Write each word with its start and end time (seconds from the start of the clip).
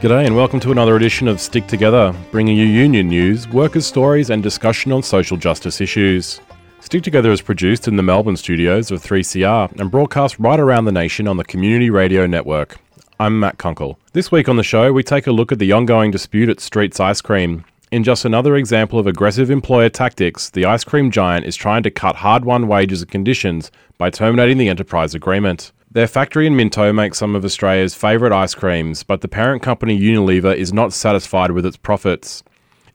G'day 0.00 0.24
and 0.24 0.34
welcome 0.34 0.60
to 0.60 0.72
another 0.72 0.96
edition 0.96 1.28
of 1.28 1.42
Stick 1.42 1.66
Together, 1.66 2.14
bringing 2.30 2.56
you 2.56 2.64
union 2.64 3.06
news, 3.06 3.46
workers' 3.48 3.84
stories, 3.84 4.30
and 4.30 4.42
discussion 4.42 4.92
on 4.92 5.02
social 5.02 5.36
justice 5.36 5.78
issues. 5.78 6.40
Stick 6.80 7.02
Together 7.02 7.30
is 7.30 7.42
produced 7.42 7.86
in 7.86 7.96
the 7.96 8.02
Melbourne 8.02 8.38
studios 8.38 8.90
of 8.90 9.02
3CR 9.02 9.78
and 9.78 9.90
broadcast 9.90 10.38
right 10.38 10.58
around 10.58 10.86
the 10.86 10.90
nation 10.90 11.28
on 11.28 11.36
the 11.36 11.44
Community 11.44 11.90
Radio 11.90 12.26
Network. 12.26 12.78
I'm 13.18 13.38
Matt 13.38 13.58
Kunkel. 13.58 13.98
This 14.14 14.32
week 14.32 14.48
on 14.48 14.56
the 14.56 14.62
show, 14.62 14.90
we 14.90 15.02
take 15.02 15.26
a 15.26 15.32
look 15.32 15.52
at 15.52 15.58
the 15.58 15.72
ongoing 15.72 16.10
dispute 16.10 16.48
at 16.48 16.60
Streets 16.60 16.98
Ice 16.98 17.20
Cream. 17.20 17.66
In 17.92 18.02
just 18.02 18.24
another 18.24 18.56
example 18.56 18.98
of 18.98 19.06
aggressive 19.06 19.50
employer 19.50 19.90
tactics, 19.90 20.48
the 20.48 20.64
ice 20.64 20.82
cream 20.82 21.10
giant 21.10 21.44
is 21.44 21.56
trying 21.56 21.82
to 21.82 21.90
cut 21.90 22.16
hard 22.16 22.46
won 22.46 22.68
wages 22.68 23.02
and 23.02 23.10
conditions 23.10 23.70
by 23.98 24.08
terminating 24.08 24.56
the 24.56 24.70
enterprise 24.70 25.14
agreement. 25.14 25.72
Their 25.92 26.06
factory 26.06 26.46
in 26.46 26.54
Minto 26.54 26.92
makes 26.92 27.18
some 27.18 27.34
of 27.34 27.44
Australia's 27.44 27.96
favourite 27.96 28.32
ice 28.32 28.54
creams, 28.54 29.02
but 29.02 29.22
the 29.22 29.28
parent 29.28 29.60
company 29.60 29.98
Unilever 29.98 30.54
is 30.54 30.72
not 30.72 30.92
satisfied 30.92 31.50
with 31.50 31.66
its 31.66 31.76
profits. 31.76 32.44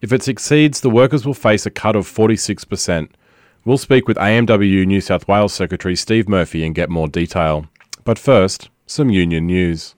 If 0.01 0.13
it 0.13 0.23
succeeds, 0.23 0.79
the 0.79 0.89
workers 0.89 1.25
will 1.25 1.33
face 1.33 1.65
a 1.65 1.71
cut 1.71 1.97
of 1.97 2.07
46%. 2.07 3.09
We'll 3.65 3.77
speak 3.77 4.07
with 4.07 4.15
AMWU 4.15 4.85
New 4.85 5.01
South 5.01 5.27
Wales 5.27 5.53
Secretary 5.53 5.97
Steve 5.97 6.29
Murphy 6.29 6.65
and 6.65 6.73
get 6.73 6.89
more 6.89 7.09
detail. 7.09 7.67
But 8.05 8.17
first, 8.17 8.69
some 8.85 9.09
union 9.09 9.47
news. 9.47 9.95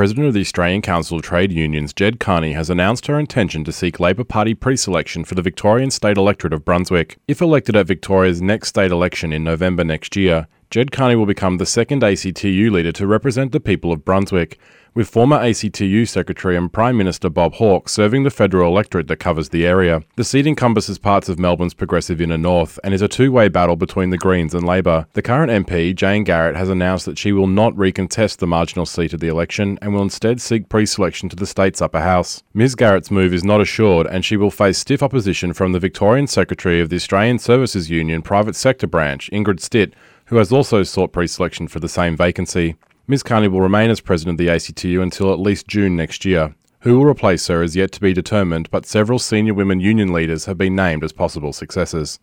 President 0.00 0.28
of 0.28 0.32
the 0.32 0.40
Australian 0.40 0.80
Council 0.80 1.18
of 1.18 1.22
Trade 1.24 1.52
Unions, 1.52 1.92
Ged 1.92 2.18
Kearney, 2.18 2.54
has 2.54 2.70
announced 2.70 3.06
her 3.06 3.18
intention 3.18 3.64
to 3.64 3.70
seek 3.70 4.00
Labor 4.00 4.24
Party 4.24 4.54
pre-selection 4.54 5.24
for 5.24 5.34
the 5.34 5.42
Victorian 5.42 5.90
state 5.90 6.16
electorate 6.16 6.54
of 6.54 6.64
Brunswick. 6.64 7.18
If 7.28 7.42
elected 7.42 7.76
at 7.76 7.86
Victoria's 7.86 8.40
next 8.40 8.68
state 8.68 8.92
election 8.92 9.30
in 9.30 9.44
November 9.44 9.84
next 9.84 10.16
year, 10.16 10.46
Ged 10.70 10.90
Kearney 10.90 11.16
will 11.16 11.26
become 11.26 11.58
the 11.58 11.66
second 11.66 12.02
ACTU 12.02 12.70
leader 12.70 12.92
to 12.92 13.06
represent 13.06 13.52
the 13.52 13.60
people 13.60 13.92
of 13.92 14.02
Brunswick, 14.02 14.58
with 14.94 15.08
former 15.08 15.36
ACTU 15.36 16.06
Secretary 16.06 16.56
and 16.56 16.72
Prime 16.72 16.96
Minister 16.96 17.28
Bob 17.28 17.54
Hawke 17.54 17.88
serving 17.88 18.22
the 18.22 18.30
federal 18.30 18.68
electorate 18.70 19.08
that 19.08 19.16
covers 19.16 19.50
the 19.50 19.66
area. 19.66 20.02
The 20.16 20.24
seat 20.24 20.46
encompasses 20.46 20.98
parts 20.98 21.28
of 21.28 21.38
Melbourne's 21.38 21.74
progressive 21.74 22.20
inner 22.20 22.38
north 22.38 22.78
and 22.82 22.92
is 22.92 23.02
a 23.02 23.08
two 23.08 23.32
way 23.32 23.48
battle 23.48 23.76
between 23.76 24.10
the 24.10 24.18
Greens 24.18 24.54
and 24.54 24.66
Labor. 24.66 25.06
The 25.12 25.22
current 25.22 25.66
MP, 25.66 25.94
Jane 25.94 26.24
Garrett, 26.24 26.56
has 26.56 26.68
announced 26.68 27.06
that 27.06 27.18
she 27.18 27.32
will 27.32 27.46
not 27.46 27.74
recontest 27.74 28.38
the 28.38 28.46
marginal 28.46 28.86
seat 28.86 29.12
of 29.12 29.20
the 29.20 29.28
election 29.28 29.78
and 29.80 29.94
will 29.94 30.02
instead 30.02 30.40
seek 30.40 30.68
pre 30.68 30.86
selection 30.86 31.28
to 31.28 31.36
the 31.36 31.46
state's 31.46 31.82
upper 31.82 32.00
house. 32.00 32.42
Ms. 32.54 32.74
Garrett's 32.74 33.10
move 33.10 33.32
is 33.32 33.44
not 33.44 33.60
assured 33.60 34.06
and 34.06 34.24
she 34.24 34.36
will 34.36 34.50
face 34.50 34.78
stiff 34.78 35.02
opposition 35.02 35.52
from 35.52 35.72
the 35.72 35.80
Victorian 35.80 36.26
Secretary 36.26 36.80
of 36.80 36.88
the 36.88 36.96
Australian 36.96 37.38
Services 37.38 37.90
Union 37.90 38.22
Private 38.22 38.56
Sector 38.56 38.86
Branch, 38.86 39.30
Ingrid 39.30 39.60
Stitt 39.60 39.94
who 40.30 40.36
has 40.36 40.52
also 40.52 40.84
sought 40.84 41.12
pre 41.12 41.26
selection 41.26 41.66
for 41.66 41.80
the 41.80 41.88
same 41.88 42.16
vacancy. 42.16 42.76
Ms. 43.10 43.24
Kearney 43.24 43.48
will 43.48 43.60
remain 43.60 43.90
as 43.90 44.00
president 44.00 44.38
of 44.38 44.46
the 44.46 44.52
ACTU 44.52 45.02
until 45.02 45.32
at 45.32 45.40
least 45.40 45.66
June 45.66 45.96
next 45.96 46.24
year. 46.24 46.54
Who 46.82 46.96
will 46.96 47.06
replace 47.06 47.48
her 47.48 47.60
is 47.60 47.74
yet 47.74 47.90
to 47.90 48.00
be 48.00 48.12
determined, 48.12 48.70
but 48.70 48.86
several 48.86 49.18
senior 49.18 49.52
women 49.52 49.80
union 49.80 50.12
leaders 50.12 50.44
have 50.44 50.56
been 50.56 50.76
named 50.76 51.02
as 51.02 51.10
possible 51.10 51.52
successors. 51.52 52.20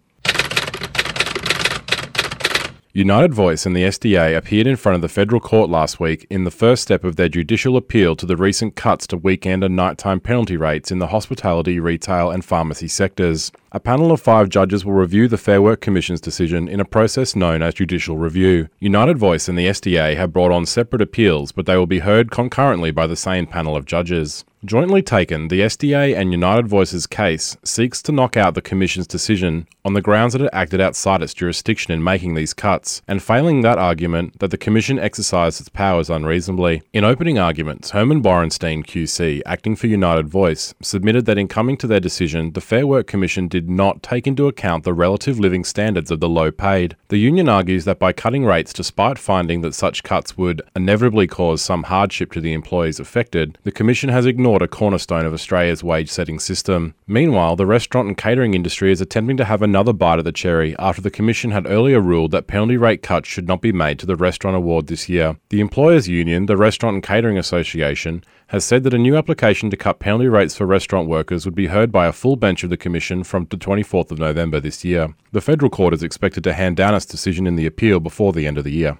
United 2.97 3.31
Voice 3.31 3.67
and 3.67 3.75
the 3.75 3.83
SDA 3.83 4.35
appeared 4.35 4.65
in 4.65 4.75
front 4.75 4.95
of 4.95 5.03
the 5.03 5.07
federal 5.07 5.39
court 5.39 5.69
last 5.69 5.99
week 5.99 6.25
in 6.31 6.45
the 6.45 6.49
first 6.49 6.81
step 6.81 7.03
of 7.03 7.15
their 7.15 7.29
judicial 7.29 7.77
appeal 7.77 8.15
to 8.15 8.25
the 8.25 8.35
recent 8.35 8.75
cuts 8.75 9.05
to 9.05 9.15
weekend 9.15 9.63
and 9.63 9.75
nighttime 9.75 10.19
penalty 10.19 10.57
rates 10.57 10.89
in 10.89 10.97
the 10.97 11.05
hospitality, 11.05 11.79
retail, 11.79 12.31
and 12.31 12.43
pharmacy 12.43 12.87
sectors. 12.87 13.51
A 13.71 13.79
panel 13.79 14.11
of 14.11 14.19
five 14.19 14.49
judges 14.49 14.83
will 14.83 14.93
review 14.93 15.27
the 15.27 15.37
Fair 15.37 15.61
Work 15.61 15.79
Commission's 15.79 16.19
decision 16.19 16.67
in 16.67 16.79
a 16.79 16.85
process 16.85 17.35
known 17.35 17.61
as 17.61 17.75
judicial 17.75 18.17
review. 18.17 18.67
United 18.79 19.19
Voice 19.19 19.47
and 19.47 19.59
the 19.59 19.67
SDA 19.67 20.17
have 20.17 20.33
brought 20.33 20.51
on 20.51 20.65
separate 20.65 21.03
appeals, 21.03 21.51
but 21.51 21.67
they 21.67 21.77
will 21.77 21.85
be 21.85 21.99
heard 21.99 22.31
concurrently 22.31 22.89
by 22.89 23.05
the 23.05 23.15
same 23.15 23.45
panel 23.45 23.75
of 23.75 23.85
judges. 23.85 24.43
Jointly 24.65 25.03
taken, 25.03 25.49
the 25.49 25.61
SDA 25.61 26.17
and 26.17 26.31
United 26.31 26.67
Voices 26.67 27.05
case 27.05 27.57
seeks 27.63 28.01
to 28.01 28.11
knock 28.11 28.35
out 28.35 28.55
the 28.55 28.61
Commission's 28.61 29.05
decision 29.05 29.67
on 29.85 29.93
the 29.93 30.01
grounds 30.01 30.33
that 30.33 30.41
it 30.41 30.49
acted 30.51 30.81
outside 30.81 31.21
its 31.21 31.35
jurisdiction 31.35 31.93
in 31.93 32.03
making 32.03 32.33
these 32.33 32.55
cuts, 32.55 33.03
and 33.07 33.21
failing 33.21 33.61
that 33.61 33.77
argument, 33.77 34.39
that 34.39 34.49
the 34.49 34.57
Commission 34.57 34.97
exercised 34.97 35.61
its 35.61 35.69
powers 35.69 36.09
unreasonably. 36.09 36.81
In 36.91 37.03
opening 37.03 37.37
arguments, 37.37 37.91
Herman 37.91 38.23
Borenstein 38.23 38.83
QC, 38.83 39.43
acting 39.45 39.75
for 39.75 39.85
United 39.85 40.27
Voice, 40.27 40.73
submitted 40.81 41.25
that 41.27 41.37
in 41.37 41.47
coming 41.47 41.77
to 41.77 41.87
their 41.87 41.99
decision, 41.99 42.51
the 42.53 42.59
Fair 42.59 42.87
Work 42.87 43.05
Commission 43.05 43.47
did 43.47 43.69
not 43.69 44.01
take 44.01 44.25
into 44.25 44.47
account 44.47 44.83
the 44.83 44.93
relative 44.93 45.39
living 45.39 45.63
standards 45.63 46.09
of 46.09 46.19
the 46.19 46.27
low 46.27 46.51
paid. 46.51 46.95
The 47.09 47.17
union 47.17 47.47
argues 47.47 47.85
that 47.85 47.99
by 47.99 48.11
cutting 48.11 48.43
rates, 48.43 48.73
despite 48.73 49.19
finding 49.19 49.61
that 49.61 49.75
such 49.75 50.03
cuts 50.03 50.35
would 50.35 50.63
inevitably 50.75 51.27
cause 51.27 51.61
some 51.61 51.83
hardship 51.83 52.31
to 52.31 52.41
the 52.41 52.53
employees 52.53 52.99
affected, 52.99 53.59
the 53.63 53.71
Commission 53.71 54.09
has 54.09 54.25
ignored 54.25 54.46
ignored 54.47 54.61
a 54.61 54.67
cornerstone 54.69 55.25
of 55.25 55.33
Australia's 55.33 55.83
wage 55.83 56.09
setting 56.09 56.39
system. 56.39 56.93
Meanwhile, 57.05 57.57
the 57.57 57.65
restaurant 57.65 58.07
and 58.07 58.17
catering 58.17 58.53
industry 58.53 58.93
is 58.93 59.01
attempting 59.01 59.35
to 59.35 59.43
have 59.43 59.61
another 59.61 59.91
bite 59.91 60.19
at 60.19 60.23
the 60.23 60.31
cherry 60.31 60.73
after 60.79 61.01
the 61.01 61.11
Commission 61.11 61.51
had 61.51 61.67
earlier 61.67 61.99
ruled 61.99 62.31
that 62.31 62.47
penalty 62.47 62.77
rate 62.77 63.03
cuts 63.03 63.27
should 63.27 63.45
not 63.45 63.59
be 63.59 63.73
made 63.73 63.99
to 63.99 64.05
the 64.05 64.15
Restaurant 64.15 64.55
Award 64.55 64.87
this 64.87 65.09
year. 65.09 65.35
The 65.49 65.59
Employers 65.59 66.07
Union, 66.07 66.45
the 66.45 66.55
Restaurant 66.55 66.93
and 66.93 67.03
Catering 67.03 67.37
Association, 67.37 68.23
has 68.47 68.63
said 68.63 68.83
that 68.83 68.93
a 68.93 68.97
new 68.97 69.17
application 69.17 69.69
to 69.69 69.75
cut 69.75 69.99
penalty 69.99 70.29
rates 70.29 70.55
for 70.55 70.65
restaurant 70.65 71.09
workers 71.09 71.43
would 71.43 71.55
be 71.55 71.67
heard 71.67 71.91
by 71.91 72.07
a 72.07 72.13
full 72.13 72.37
bench 72.37 72.63
of 72.63 72.69
the 72.69 72.77
Commission 72.77 73.25
from 73.25 73.47
the 73.49 73.57
24th 73.57 74.11
of 74.11 74.19
November 74.19 74.61
this 74.61 74.85
year. 74.85 75.13
The 75.33 75.41
Federal 75.41 75.69
Court 75.69 75.93
is 75.93 76.03
expected 76.03 76.45
to 76.45 76.53
hand 76.53 76.77
down 76.77 76.95
its 76.95 77.05
decision 77.05 77.47
in 77.47 77.57
the 77.57 77.65
appeal 77.65 77.99
before 77.99 78.31
the 78.31 78.47
end 78.47 78.57
of 78.57 78.63
the 78.63 78.71
year. 78.71 78.97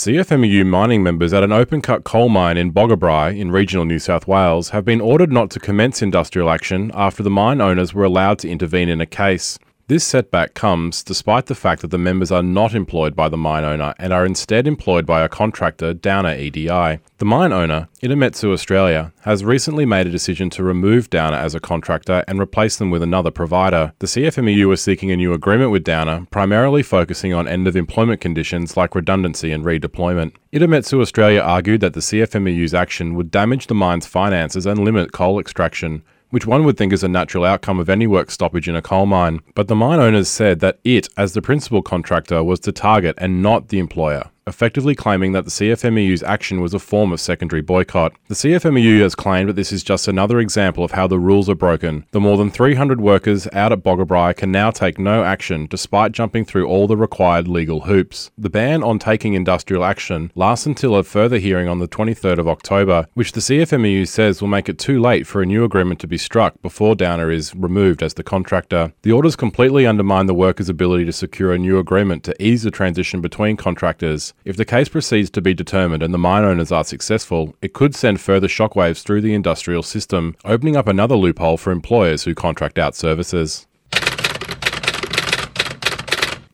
CFMEU 0.00 0.64
mining 0.64 1.02
members 1.02 1.34
at 1.34 1.42
an 1.42 1.52
open 1.52 1.82
cut 1.82 2.04
coal 2.04 2.30
mine 2.30 2.56
in 2.56 2.72
Boggabri 2.72 3.38
in 3.38 3.50
regional 3.50 3.84
New 3.84 3.98
South 3.98 4.26
Wales 4.26 4.70
have 4.70 4.82
been 4.82 4.98
ordered 4.98 5.30
not 5.30 5.50
to 5.50 5.60
commence 5.60 6.00
industrial 6.00 6.48
action 6.48 6.90
after 6.94 7.22
the 7.22 7.28
mine 7.28 7.60
owners 7.60 7.92
were 7.92 8.04
allowed 8.04 8.38
to 8.38 8.48
intervene 8.48 8.88
in 8.88 9.02
a 9.02 9.04
case. 9.04 9.58
This 9.90 10.04
setback 10.04 10.54
comes 10.54 11.02
despite 11.02 11.46
the 11.46 11.56
fact 11.56 11.82
that 11.82 11.90
the 11.90 11.98
members 11.98 12.30
are 12.30 12.44
not 12.44 12.76
employed 12.76 13.16
by 13.16 13.28
the 13.28 13.36
mine 13.36 13.64
owner 13.64 13.92
and 13.98 14.12
are 14.12 14.24
instead 14.24 14.68
employed 14.68 15.04
by 15.04 15.22
a 15.22 15.28
contractor, 15.28 15.92
Downer 15.92 16.32
EDI. 16.32 17.00
The 17.18 17.24
mine 17.24 17.52
owner, 17.52 17.88
Idemitsu 18.00 18.52
Australia, 18.52 19.12
has 19.22 19.44
recently 19.44 19.84
made 19.84 20.06
a 20.06 20.10
decision 20.10 20.48
to 20.50 20.62
remove 20.62 21.10
Downer 21.10 21.38
as 21.38 21.56
a 21.56 21.60
contractor 21.60 22.22
and 22.28 22.38
replace 22.38 22.76
them 22.76 22.90
with 22.90 23.02
another 23.02 23.32
provider. 23.32 23.92
The 23.98 24.06
CFMEU 24.06 24.72
is 24.72 24.80
seeking 24.80 25.10
a 25.10 25.16
new 25.16 25.32
agreement 25.32 25.72
with 25.72 25.82
Downer, 25.82 26.24
primarily 26.30 26.84
focusing 26.84 27.34
on 27.34 27.48
end 27.48 27.66
of 27.66 27.74
employment 27.74 28.20
conditions 28.20 28.76
like 28.76 28.94
redundancy 28.94 29.50
and 29.50 29.64
redeployment. 29.64 30.36
Idemitsu 30.52 31.00
Australia 31.00 31.40
argued 31.40 31.80
that 31.80 31.94
the 31.94 32.00
CFMEU's 32.00 32.74
action 32.74 33.16
would 33.16 33.32
damage 33.32 33.66
the 33.66 33.74
mine's 33.74 34.06
finances 34.06 34.66
and 34.66 34.84
limit 34.84 35.10
coal 35.10 35.40
extraction 35.40 36.04
which 36.30 36.46
one 36.46 36.64
would 36.64 36.76
think 36.76 36.92
is 36.92 37.04
a 37.04 37.08
natural 37.08 37.44
outcome 37.44 37.78
of 37.78 37.88
any 37.88 38.06
work 38.06 38.30
stoppage 38.30 38.68
in 38.68 38.76
a 38.76 38.82
coal 38.82 39.06
mine. 39.06 39.40
But 39.54 39.68
the 39.68 39.76
mine 39.76 40.00
owners 40.00 40.28
said 40.28 40.60
that 40.60 40.78
it, 40.84 41.08
as 41.16 41.34
the 41.34 41.42
principal 41.42 41.82
contractor, 41.82 42.42
was 42.42 42.60
the 42.60 42.72
target 42.72 43.14
and 43.18 43.42
not 43.42 43.68
the 43.68 43.78
employer 43.78 44.30
effectively 44.46 44.94
claiming 44.94 45.32
that 45.32 45.44
the 45.44 45.50
CFMEU's 45.50 46.22
action 46.22 46.60
was 46.60 46.74
a 46.74 46.78
form 46.78 47.12
of 47.12 47.20
secondary 47.20 47.62
boycott. 47.62 48.12
The 48.28 48.34
CFMEU 48.34 49.00
has 49.00 49.14
claimed 49.14 49.48
that 49.48 49.56
this 49.56 49.72
is 49.72 49.82
just 49.82 50.08
another 50.08 50.40
example 50.40 50.84
of 50.84 50.92
how 50.92 51.06
the 51.06 51.18
rules 51.18 51.48
are 51.48 51.54
broken. 51.54 52.04
The 52.10 52.20
more 52.20 52.36
than 52.36 52.50
300 52.50 53.00
workers 53.00 53.46
out 53.52 53.72
at 53.72 53.82
Boggabri 53.82 54.36
can 54.36 54.50
now 54.50 54.70
take 54.70 54.98
no 54.98 55.22
action 55.22 55.66
despite 55.70 56.12
jumping 56.12 56.44
through 56.44 56.66
all 56.66 56.86
the 56.86 56.96
required 56.96 57.48
legal 57.48 57.80
hoops. 57.82 58.30
The 58.36 58.50
ban 58.50 58.82
on 58.82 58.98
taking 58.98 59.34
industrial 59.34 59.84
action 59.84 60.32
lasts 60.34 60.66
until 60.66 60.96
a 60.96 61.04
further 61.04 61.38
hearing 61.38 61.68
on 61.68 61.78
the 61.78 61.88
23rd 61.88 62.38
of 62.38 62.48
October, 62.48 63.06
which 63.14 63.32
the 63.32 63.40
CFMEU 63.40 64.06
says 64.08 64.40
will 64.40 64.48
make 64.48 64.68
it 64.68 64.78
too 64.78 65.00
late 65.00 65.26
for 65.26 65.42
a 65.42 65.46
new 65.46 65.64
agreement 65.64 66.00
to 66.00 66.06
be 66.06 66.18
struck 66.18 66.60
before 66.62 66.94
Downer 66.94 67.30
is 67.30 67.54
removed 67.54 68.02
as 68.02 68.14
the 68.14 68.22
contractor. 68.22 68.92
The 69.02 69.12
orders 69.12 69.36
completely 69.36 69.86
undermine 69.86 70.26
the 70.26 70.34
workers' 70.34 70.68
ability 70.68 71.04
to 71.04 71.12
secure 71.12 71.52
a 71.52 71.58
new 71.58 71.78
agreement 71.78 72.24
to 72.24 72.42
ease 72.42 72.62
the 72.62 72.70
transition 72.70 73.20
between 73.20 73.56
contractors. 73.56 74.29
If 74.44 74.56
the 74.56 74.64
case 74.64 74.88
proceeds 74.88 75.30
to 75.30 75.40
be 75.40 75.54
determined 75.54 76.02
and 76.02 76.12
the 76.12 76.18
mine 76.18 76.44
owners 76.44 76.72
are 76.72 76.84
successful, 76.84 77.54
it 77.62 77.72
could 77.72 77.94
send 77.94 78.20
further 78.20 78.48
shockwaves 78.48 79.02
through 79.02 79.20
the 79.20 79.34
industrial 79.34 79.82
system, 79.82 80.36
opening 80.44 80.76
up 80.76 80.88
another 80.88 81.16
loophole 81.16 81.56
for 81.56 81.70
employers 81.70 82.24
who 82.24 82.34
contract 82.34 82.78
out 82.78 82.94
services. 82.94 83.66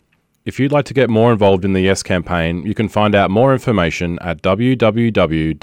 If 0.44 0.58
you'd 0.58 0.72
like 0.72 0.86
to 0.86 0.94
get 0.94 1.08
more 1.08 1.30
involved 1.30 1.64
in 1.64 1.74
the 1.74 1.82
Yes 1.82 2.02
campaign, 2.02 2.66
you 2.66 2.74
can 2.74 2.88
find 2.88 3.14
out 3.14 3.30
more 3.30 3.52
information 3.52 4.18
at 4.18 4.42
www.yes.org.au. 4.42 5.54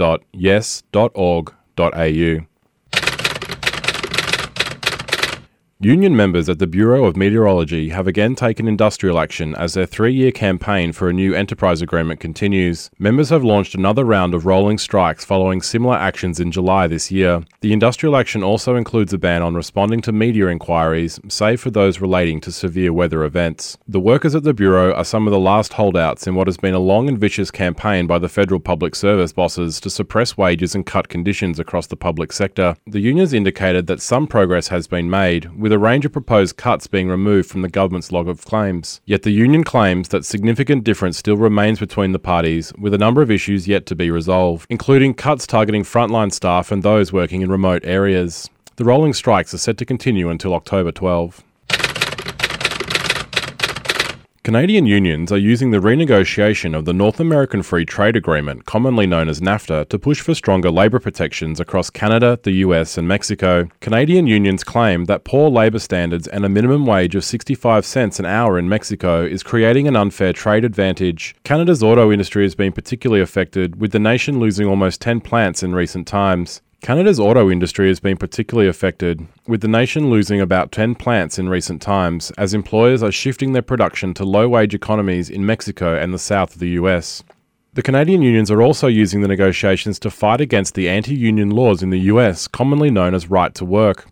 Union 5.85 6.15
members 6.15 6.49
at 6.49 6.57
the 6.57 6.65
Bureau 6.65 7.05
of 7.05 7.15
Meteorology 7.15 7.89
have 7.89 8.07
again 8.07 8.33
taken 8.33 8.67
industrial 8.67 9.19
action 9.19 9.53
as 9.53 9.75
their 9.75 9.85
three 9.85 10.15
year 10.15 10.31
campaign 10.31 10.91
for 10.91 11.09
a 11.09 11.13
new 11.13 11.35
enterprise 11.35 11.79
agreement 11.79 12.19
continues. 12.19 12.89
Members 12.97 13.29
have 13.29 13.43
launched 13.43 13.75
another 13.75 14.03
round 14.03 14.33
of 14.33 14.47
rolling 14.47 14.79
strikes 14.79 15.23
following 15.23 15.61
similar 15.61 15.95
actions 15.95 16.39
in 16.39 16.51
July 16.51 16.87
this 16.87 17.11
year. 17.11 17.43
The 17.61 17.71
industrial 17.71 18.17
action 18.17 18.41
also 18.41 18.75
includes 18.75 19.13
a 19.13 19.19
ban 19.19 19.43
on 19.43 19.53
responding 19.53 20.01
to 20.01 20.11
media 20.11 20.47
inquiries, 20.47 21.19
save 21.27 21.61
for 21.61 21.69
those 21.69 22.01
relating 22.01 22.41
to 22.41 22.51
severe 22.51 22.91
weather 22.91 23.23
events. 23.23 23.77
The 23.87 23.99
workers 23.99 24.33
at 24.33 24.41
the 24.41 24.55
Bureau 24.55 24.91
are 24.91 25.05
some 25.05 25.27
of 25.27 25.31
the 25.31 25.39
last 25.39 25.73
holdouts 25.73 26.25
in 26.25 26.33
what 26.33 26.47
has 26.47 26.57
been 26.57 26.73
a 26.73 26.79
long 26.79 27.07
and 27.07 27.19
vicious 27.19 27.51
campaign 27.51 28.07
by 28.07 28.17
the 28.17 28.27
federal 28.27 28.59
public 28.59 28.95
service 28.95 29.33
bosses 29.33 29.79
to 29.81 29.91
suppress 29.91 30.35
wages 30.35 30.73
and 30.73 30.83
cut 30.83 31.09
conditions 31.09 31.59
across 31.59 31.85
the 31.85 31.95
public 31.95 32.33
sector. 32.33 32.75
The 32.87 33.01
unions 33.01 33.33
indicated 33.33 33.85
that 33.85 34.01
some 34.01 34.25
progress 34.25 34.69
has 34.69 34.87
been 34.87 35.11
made, 35.11 35.55
with 35.55 35.74
a 35.75 35.79
range 35.79 36.05
of 36.05 36.11
proposed 36.11 36.57
cuts 36.57 36.87
being 36.87 37.07
removed 37.07 37.47
from 37.47 37.61
the 37.61 37.69
government's 37.69 38.11
log 38.11 38.27
of 38.27 38.43
claims. 38.43 38.99
Yet 39.05 39.21
the 39.21 39.31
union 39.31 39.63
claims 39.63 40.09
that 40.09 40.25
significant 40.25 40.83
difference 40.83 41.17
still 41.17 41.37
remains 41.37 41.79
between 41.79 42.11
the 42.11 42.19
parties, 42.19 42.73
with 42.79 42.95
a 42.95 42.97
number 42.97 43.21
of 43.21 43.29
issues 43.29 43.67
yet 43.67 43.85
to 43.85 43.95
be 43.95 44.09
resolved, 44.09 44.65
including 44.71 45.13
cuts 45.13 45.45
targeting 45.45 45.83
frontline 45.83 46.33
staff 46.33 46.71
and 46.71 46.81
those 46.81 47.13
working 47.13 47.43
in 47.43 47.51
remote 47.51 47.83
areas. 47.85 48.49
The 48.77 48.85
rolling 48.85 49.13
strikes 49.13 49.53
are 49.53 49.59
set 49.59 49.77
to 49.77 49.85
continue 49.85 50.29
until 50.29 50.53
October 50.53 50.91
12. 50.91 51.44
Canadian 54.45 54.85
unions 54.85 55.31
are 55.31 55.39
using 55.39 55.71
the 55.71 55.79
renegotiation 55.79 56.77
of 56.77 56.85
the 56.85 56.93
North 56.93 57.19
American 57.19 57.63
Free 57.63 57.83
Trade 57.83 58.15
Agreement, 58.15 58.65
commonly 58.65 59.07
known 59.07 59.27
as 59.27 59.41
NAFTA, 59.41 59.89
to 59.89 59.97
push 59.97 60.21
for 60.21 60.35
stronger 60.35 60.69
labour 60.69 60.99
protections 60.99 61.59
across 61.59 61.89
Canada, 61.89 62.39
the 62.43 62.51
US, 62.51 62.95
and 62.95 63.07
Mexico. 63.07 63.67
Canadian 63.81 64.27
unions 64.27 64.63
claim 64.63 65.05
that 65.05 65.23
poor 65.23 65.49
labour 65.49 65.79
standards 65.79 66.27
and 66.27 66.45
a 66.45 66.49
minimum 66.49 66.85
wage 66.85 67.15
of 67.15 67.23
65 67.23 67.87
cents 67.87 68.19
an 68.19 68.27
hour 68.27 68.59
in 68.59 68.69
Mexico 68.69 69.25
is 69.25 69.41
creating 69.41 69.87
an 69.87 69.95
unfair 69.95 70.31
trade 70.31 70.63
advantage. 70.63 71.35
Canada's 71.43 71.81
auto 71.81 72.11
industry 72.11 72.43
has 72.43 72.53
been 72.53 72.71
particularly 72.71 73.23
affected, 73.23 73.81
with 73.81 73.93
the 73.93 73.99
nation 73.99 74.39
losing 74.39 74.67
almost 74.67 75.01
10 75.01 75.21
plants 75.21 75.63
in 75.63 75.73
recent 75.73 76.05
times. 76.05 76.61
Canada's 76.85 77.19
auto 77.19 77.49
industry 77.49 77.87
has 77.87 77.99
been 77.99 78.15
particularly 78.15 78.69
affected, 78.69 79.27
with 79.47 79.61
the 79.61 79.67
nation 79.67 80.11
losing 80.11 80.39
about 80.39 80.71
10 80.71 80.93
plants 80.93 81.39
in 81.39 81.49
recent 81.49 81.81
times 81.81 82.29
as 82.37 82.53
employers 82.53 83.01
are 83.01 83.11
shifting 83.11 83.53
their 83.53 83.63
production 83.63 84.13
to 84.13 84.23
low 84.23 84.47
wage 84.47 84.75
economies 84.75 85.27
in 85.27 85.47
Mexico 85.47 85.97
and 85.97 86.13
the 86.13 86.19
south 86.19 86.53
of 86.53 86.59
the 86.59 86.77
US. 86.81 87.23
The 87.73 87.81
Canadian 87.81 88.21
unions 88.21 88.51
are 88.51 88.61
also 88.61 88.85
using 88.85 89.21
the 89.21 89.27
negotiations 89.27 89.97
to 89.97 90.11
fight 90.11 90.39
against 90.39 90.75
the 90.75 90.87
anti 90.87 91.15
union 91.15 91.49
laws 91.49 91.81
in 91.81 91.89
the 91.89 92.01
US, 92.01 92.47
commonly 92.47 92.91
known 92.91 93.15
as 93.15 93.31
right 93.31 93.55
to 93.55 93.65
work. 93.65 94.05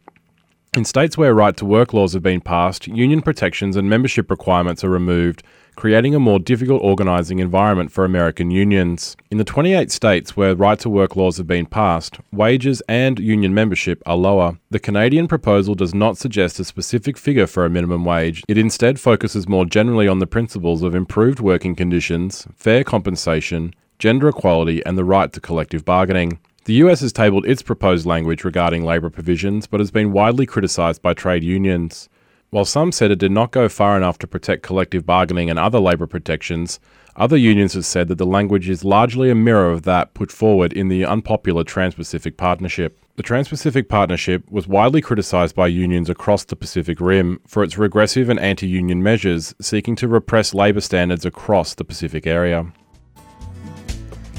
In 0.75 0.83
states 0.83 1.15
where 1.15 1.35
right 1.35 1.55
to 1.57 1.65
work 1.65 1.93
laws 1.93 2.13
have 2.13 2.23
been 2.23 2.41
passed, 2.41 2.87
union 2.87 3.21
protections 3.21 3.75
and 3.75 3.87
membership 3.87 4.31
requirements 4.31 4.83
are 4.83 4.89
removed, 4.89 5.43
creating 5.75 6.15
a 6.15 6.19
more 6.19 6.39
difficult 6.39 6.81
organising 6.81 7.39
environment 7.39 7.91
for 7.91 8.05
American 8.05 8.51
unions. 8.51 9.15
In 9.31 9.37
the 9.37 9.43
28 9.43 9.91
states 9.91 10.37
where 10.37 10.55
right 10.55 10.79
to 10.79 10.89
work 10.89 11.15
laws 11.15 11.37
have 11.37 11.47
been 11.47 11.65
passed, 11.65 12.19
wages 12.31 12.81
and 12.87 13.19
union 13.19 13.53
membership 13.53 14.01
are 14.05 14.15
lower. 14.15 14.57
The 14.69 14.79
Canadian 14.79 15.27
proposal 15.27 15.75
does 15.75 15.93
not 15.93 16.17
suggest 16.17 16.59
a 16.59 16.65
specific 16.65 17.17
figure 17.17 17.47
for 17.47 17.65
a 17.65 17.69
minimum 17.69 18.05
wage, 18.05 18.43
it 18.47 18.57
instead 18.57 18.99
focuses 18.99 19.47
more 19.47 19.65
generally 19.65 20.07
on 20.07 20.19
the 20.19 20.27
principles 20.27 20.83
of 20.83 20.95
improved 20.95 21.39
working 21.39 21.75
conditions, 21.75 22.47
fair 22.55 22.83
compensation, 22.83 23.73
gender 23.99 24.27
equality, 24.27 24.85
and 24.85 24.97
the 24.97 25.05
right 25.05 25.31
to 25.33 25.39
collective 25.39 25.85
bargaining. 25.85 26.39
The 26.65 26.75
US 26.75 27.01
has 27.01 27.11
tabled 27.11 27.45
its 27.45 27.61
proposed 27.61 28.05
language 28.05 28.45
regarding 28.45 28.85
labour 28.85 29.09
provisions, 29.09 29.67
but 29.67 29.81
has 29.81 29.91
been 29.91 30.13
widely 30.13 30.45
criticised 30.45 31.01
by 31.01 31.13
trade 31.13 31.43
unions. 31.43 32.07
While 32.53 32.65
some 32.65 32.91
said 32.91 33.09
it 33.09 33.17
did 33.17 33.31
not 33.31 33.49
go 33.49 33.67
far 33.67 33.97
enough 33.97 34.19
to 34.19 34.27
protect 34.27 34.61
collective 34.61 35.07
bargaining 35.07 35.49
and 35.49 35.57
other 35.57 35.79
labour 35.79 36.05
protections, 36.05 36.79
other 37.15 37.35
unions 37.35 37.73
have 37.73 37.83
said 37.83 38.09
that 38.09 38.19
the 38.19 38.27
language 38.27 38.69
is 38.69 38.85
largely 38.85 39.31
a 39.31 39.33
mirror 39.33 39.71
of 39.71 39.81
that 39.85 40.13
put 40.13 40.31
forward 40.31 40.71
in 40.71 40.87
the 40.87 41.03
unpopular 41.03 41.63
Trans 41.63 41.95
Pacific 41.95 42.37
Partnership. 42.37 43.03
The 43.15 43.23
Trans 43.23 43.47
Pacific 43.47 43.89
Partnership 43.89 44.43
was 44.51 44.67
widely 44.67 45.01
criticised 45.01 45.55
by 45.55 45.65
unions 45.65 46.11
across 46.11 46.43
the 46.43 46.55
Pacific 46.55 47.01
Rim 47.01 47.39
for 47.47 47.63
its 47.63 47.79
regressive 47.79 48.29
and 48.29 48.39
anti 48.39 48.67
union 48.67 49.01
measures 49.01 49.55
seeking 49.59 49.95
to 49.95 50.07
repress 50.07 50.53
labour 50.53 50.81
standards 50.81 51.25
across 51.25 51.73
the 51.73 51.83
Pacific 51.83 52.27
area. 52.27 52.71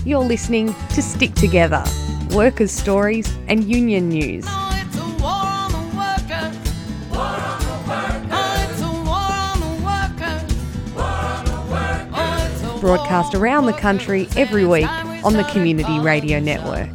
You're 0.05 0.21
listening 0.21 0.73
to 0.91 1.03
Stick 1.03 1.35
Together 1.35 1.83
workers' 2.35 2.73
stories, 2.73 3.33
and 3.49 3.65
union 3.65 4.09
news. 4.09 4.45
Broadcast 12.85 13.35
around 13.35 13.65
the 13.65 13.73
country 13.73 14.29
every 14.37 14.67
week 14.67 14.91
on 15.25 15.33
the 15.33 15.45
Community 15.45 15.99
Radio 16.01 16.39
Network. 16.39 16.91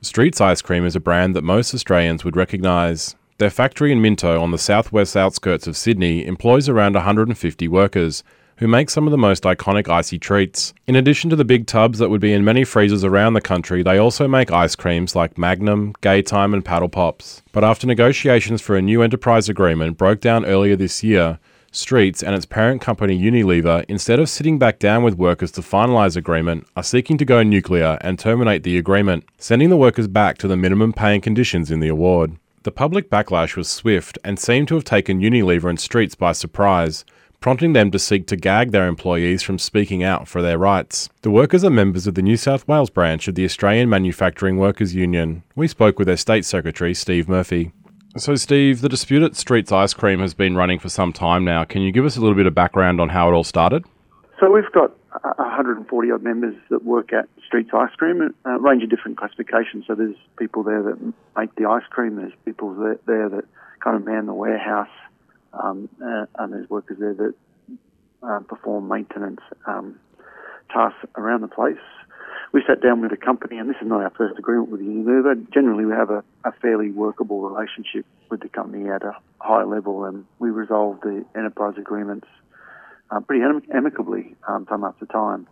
Streets 0.00 0.40
Ice 0.40 0.62
Cream 0.62 0.86
is 0.86 0.96
a 0.96 1.00
brand 1.00 1.36
that 1.36 1.44
most 1.44 1.74
Australians 1.74 2.24
would 2.24 2.34
recognise. 2.34 3.14
Their 3.36 3.50
factory 3.50 3.92
in 3.92 4.00
Minto 4.00 4.40
on 4.40 4.52
the 4.52 4.56
southwest 4.56 5.18
outskirts 5.18 5.66
of 5.66 5.76
Sydney 5.76 6.24
employs 6.24 6.66
around 6.66 6.94
150 6.94 7.68
workers 7.68 8.24
who 8.56 8.66
make 8.66 8.88
some 8.88 9.06
of 9.06 9.10
the 9.10 9.18
most 9.18 9.42
iconic 9.42 9.86
icy 9.86 10.18
treats. 10.18 10.72
In 10.86 10.96
addition 10.96 11.28
to 11.28 11.36
the 11.36 11.44
big 11.44 11.66
tubs 11.66 11.98
that 11.98 12.08
would 12.08 12.22
be 12.22 12.32
in 12.32 12.46
many 12.46 12.64
freezers 12.64 13.04
around 13.04 13.34
the 13.34 13.42
country, 13.42 13.82
they 13.82 13.98
also 13.98 14.26
make 14.26 14.50
ice 14.50 14.74
creams 14.74 15.14
like 15.14 15.36
Magnum, 15.36 15.92
Gaytime, 16.00 16.54
and 16.54 16.64
Paddle 16.64 16.88
Pops. 16.88 17.42
But 17.52 17.64
after 17.64 17.86
negotiations 17.86 18.62
for 18.62 18.76
a 18.76 18.82
new 18.82 19.02
enterprise 19.02 19.50
agreement 19.50 19.98
broke 19.98 20.20
down 20.20 20.46
earlier 20.46 20.74
this 20.74 21.04
year, 21.04 21.38
Streets 21.72 22.22
and 22.22 22.34
its 22.34 22.44
parent 22.44 22.82
company 22.82 23.18
Unilever, 23.18 23.84
instead 23.88 24.20
of 24.20 24.28
sitting 24.28 24.58
back 24.58 24.78
down 24.78 25.02
with 25.02 25.16
workers 25.16 25.50
to 25.52 25.62
finalise 25.62 26.16
agreement, 26.16 26.66
are 26.76 26.82
seeking 26.82 27.16
to 27.16 27.24
go 27.24 27.42
nuclear 27.42 27.96
and 28.02 28.18
terminate 28.18 28.62
the 28.62 28.76
agreement, 28.76 29.24
sending 29.38 29.70
the 29.70 29.76
workers 29.76 30.06
back 30.06 30.36
to 30.38 30.46
the 30.46 30.56
minimum 30.56 30.92
paying 30.92 31.22
conditions 31.22 31.70
in 31.70 31.80
the 31.80 31.88
award. 31.88 32.36
The 32.64 32.70
public 32.70 33.08
backlash 33.08 33.56
was 33.56 33.68
swift 33.68 34.18
and 34.22 34.38
seemed 34.38 34.68
to 34.68 34.74
have 34.74 34.84
taken 34.84 35.20
Unilever 35.20 35.70
and 35.70 35.80
Streets 35.80 36.14
by 36.14 36.32
surprise, 36.32 37.06
prompting 37.40 37.72
them 37.72 37.90
to 37.90 37.98
seek 37.98 38.26
to 38.26 38.36
gag 38.36 38.70
their 38.70 38.86
employees 38.86 39.42
from 39.42 39.58
speaking 39.58 40.04
out 40.04 40.28
for 40.28 40.42
their 40.42 40.58
rights. 40.58 41.08
The 41.22 41.30
workers 41.30 41.64
are 41.64 41.70
members 41.70 42.06
of 42.06 42.14
the 42.14 42.22
New 42.22 42.36
South 42.36 42.68
Wales 42.68 42.90
branch 42.90 43.26
of 43.28 43.34
the 43.34 43.44
Australian 43.44 43.88
Manufacturing 43.88 44.58
Workers 44.58 44.94
Union. 44.94 45.42
We 45.56 45.68
spoke 45.68 45.98
with 45.98 46.06
their 46.06 46.16
State 46.16 46.44
Secretary, 46.44 46.94
Steve 46.94 47.28
Murphy. 47.28 47.72
So, 48.18 48.34
Steve, 48.34 48.82
the 48.82 48.90
dispute 48.90 49.22
at 49.22 49.36
Streets 49.36 49.72
Ice 49.72 49.94
Cream 49.94 50.20
has 50.20 50.34
been 50.34 50.54
running 50.54 50.78
for 50.78 50.90
some 50.90 51.14
time 51.14 51.46
now. 51.46 51.64
Can 51.64 51.80
you 51.80 51.90
give 51.92 52.04
us 52.04 52.14
a 52.18 52.20
little 52.20 52.36
bit 52.36 52.44
of 52.44 52.54
background 52.54 53.00
on 53.00 53.08
how 53.08 53.30
it 53.30 53.32
all 53.32 53.44
started? 53.44 53.86
So, 54.38 54.50
we've 54.50 54.70
got 54.72 54.94
140 55.22 56.10
odd 56.10 56.22
members 56.22 56.54
that 56.68 56.84
work 56.84 57.14
at 57.14 57.26
Streets 57.46 57.70
Ice 57.72 57.94
Cream, 57.96 58.34
a 58.44 58.58
range 58.58 58.82
of 58.82 58.90
different 58.90 59.16
classifications. 59.16 59.86
So, 59.86 59.94
there's 59.94 60.16
people 60.38 60.62
there 60.62 60.82
that 60.82 61.14
make 61.38 61.54
the 61.54 61.64
ice 61.64 61.84
cream, 61.88 62.16
there's 62.16 62.34
people 62.44 62.74
there 63.06 63.30
that 63.30 63.44
kind 63.80 63.96
of 63.96 64.04
man 64.04 64.26
the 64.26 64.34
warehouse, 64.34 64.88
um, 65.54 65.88
uh, 66.04 66.26
and 66.38 66.52
there's 66.52 66.68
workers 66.68 66.98
there 67.00 67.14
that 67.14 67.34
uh, 68.22 68.40
perform 68.40 68.88
maintenance 68.88 69.40
um, 69.66 69.98
tasks 70.70 71.00
around 71.16 71.40
the 71.40 71.48
place. 71.48 71.76
We 72.52 72.62
sat 72.66 72.82
down 72.82 73.00
with 73.00 73.10
the 73.10 73.16
company, 73.16 73.56
and 73.56 73.68
this 73.68 73.78
is 73.80 73.88
not 73.88 74.02
our 74.02 74.10
first 74.10 74.38
agreement 74.38 74.68
with 74.68 74.82
Unilever. 74.82 75.50
Generally, 75.54 75.86
we 75.86 75.92
have 75.92 76.10
a, 76.10 76.22
a 76.44 76.52
fairly 76.60 76.90
workable 76.90 77.40
relationship 77.40 78.04
with 78.28 78.40
the 78.40 78.48
company 78.50 78.90
at 78.90 79.02
a 79.02 79.16
high 79.40 79.64
level, 79.64 80.04
and 80.04 80.26
we 80.38 80.50
resolved 80.50 81.02
the 81.02 81.24
enterprise 81.34 81.74
agreements 81.78 82.26
uh, 83.10 83.20
pretty 83.20 83.42
amicably 83.72 84.36
um, 84.46 84.66
time 84.66 84.84
after 84.84 85.06
time. 85.06 85.46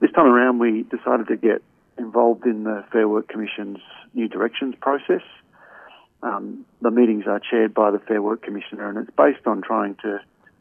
This 0.00 0.12
time 0.12 0.26
around, 0.26 0.60
we 0.60 0.84
decided 0.84 1.26
to 1.26 1.36
get 1.36 1.60
involved 1.98 2.46
in 2.46 2.62
the 2.62 2.84
Fair 2.92 3.08
Work 3.08 3.26
Commission's 3.26 3.78
new 4.14 4.28
directions 4.28 4.76
process. 4.80 5.22
Um, 6.22 6.64
the 6.80 6.92
meetings 6.92 7.24
are 7.26 7.40
chaired 7.40 7.74
by 7.74 7.90
the 7.90 7.98
Fair 7.98 8.22
Work 8.22 8.42
Commissioner, 8.42 8.88
and 8.88 8.98
it's 8.98 9.16
based 9.16 9.44
on 9.46 9.60
trying 9.60 9.96
to 10.02 10.20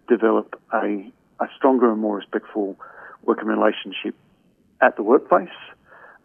develop 0.10 0.60
a, 0.74 1.12
a 1.40 1.48
stronger 1.56 1.92
and 1.92 2.02
more 2.02 2.18
respectful 2.18 2.76
working 3.24 3.48
relationship 3.48 4.16
at 4.82 4.96
the 4.96 5.04
workplace. 5.04 5.50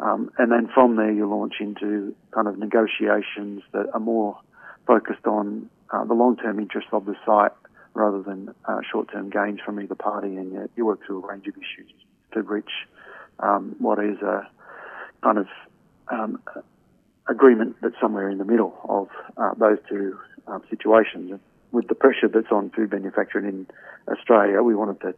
Um, 0.00 0.30
and 0.38 0.50
then 0.50 0.68
from 0.72 0.96
there, 0.96 1.12
you 1.12 1.28
launch 1.28 1.54
into 1.60 2.14
kind 2.32 2.48
of 2.48 2.58
negotiations 2.58 3.62
that 3.72 3.86
are 3.94 4.00
more 4.00 4.38
focused 4.86 5.26
on 5.26 5.70
uh, 5.90 6.04
the 6.04 6.14
long-term 6.14 6.58
interests 6.58 6.90
of 6.92 7.04
the 7.04 7.14
site 7.24 7.52
rather 7.94 8.22
than 8.22 8.54
uh, 8.64 8.80
short-term 8.90 9.30
gains 9.30 9.60
from 9.64 9.80
either 9.80 9.94
party. 9.94 10.36
And 10.36 10.52
you, 10.52 10.68
you, 10.76 10.86
work 10.86 11.00
through 11.06 11.22
a 11.22 11.28
range 11.28 11.46
of 11.46 11.54
issues 11.56 11.92
to 12.32 12.42
reach 12.42 12.70
um, 13.38 13.76
what 13.78 13.98
is 13.98 14.20
a 14.22 14.48
kind 15.22 15.38
of 15.38 15.46
um, 16.08 16.42
agreement 17.28 17.76
that's 17.80 17.94
somewhere 18.00 18.28
in 18.28 18.38
the 18.38 18.44
middle 18.44 18.74
of 18.88 19.08
uh, 19.36 19.54
those 19.54 19.78
two 19.88 20.18
um, 20.46 20.62
situations. 20.68 21.30
And 21.30 21.40
with 21.70 21.88
the 21.88 21.94
pressure 21.94 22.28
that's 22.28 22.50
on 22.50 22.70
food 22.70 22.90
manufacturing 22.90 23.46
in 23.46 23.66
Australia, 24.12 24.62
we 24.62 24.74
wanted 24.74 25.00
to 25.02 25.14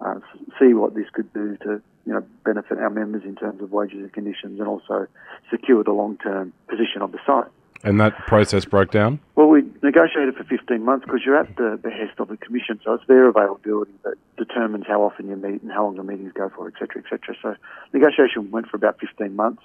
uh, 0.00 0.20
see 0.60 0.74
what 0.74 0.94
this 0.94 1.06
could 1.12 1.32
do 1.32 1.56
to 1.58 1.82
you 2.08 2.14
know 2.14 2.24
benefit 2.42 2.78
our 2.78 2.88
members 2.88 3.22
in 3.24 3.36
terms 3.36 3.60
of 3.60 3.70
wages 3.70 3.98
and 3.98 4.12
conditions, 4.12 4.58
and 4.58 4.66
also 4.66 5.06
secure 5.50 5.84
the 5.84 5.92
long-term 5.92 6.54
position 6.66 7.02
of 7.02 7.12
the 7.12 7.18
site. 7.26 7.50
And 7.84 8.00
that 8.00 8.16
process 8.26 8.64
broke 8.64 8.90
down? 8.90 9.20
Well, 9.36 9.48
we 9.48 9.62
negotiated 9.82 10.34
for 10.34 10.44
15 10.44 10.82
months 10.82 11.04
because 11.04 11.20
you're 11.24 11.38
at 11.38 11.54
the 11.56 11.78
behest 11.80 12.18
of 12.18 12.28
the 12.28 12.36
Commission, 12.38 12.80
so 12.82 12.94
it's 12.94 13.06
their 13.06 13.28
availability 13.28 13.92
that 14.04 14.14
determines 14.36 14.86
how 14.88 15.02
often 15.02 15.28
you 15.28 15.36
meet 15.36 15.62
and 15.62 15.70
how 15.70 15.84
long 15.84 15.96
the 15.96 16.02
meetings 16.02 16.32
go 16.32 16.48
for, 16.48 16.66
etc., 16.66 17.02
etc. 17.02 17.36
So 17.42 17.54
negotiation 17.92 18.50
went 18.50 18.68
for 18.68 18.76
about 18.76 18.98
15 19.00 19.36
months. 19.36 19.62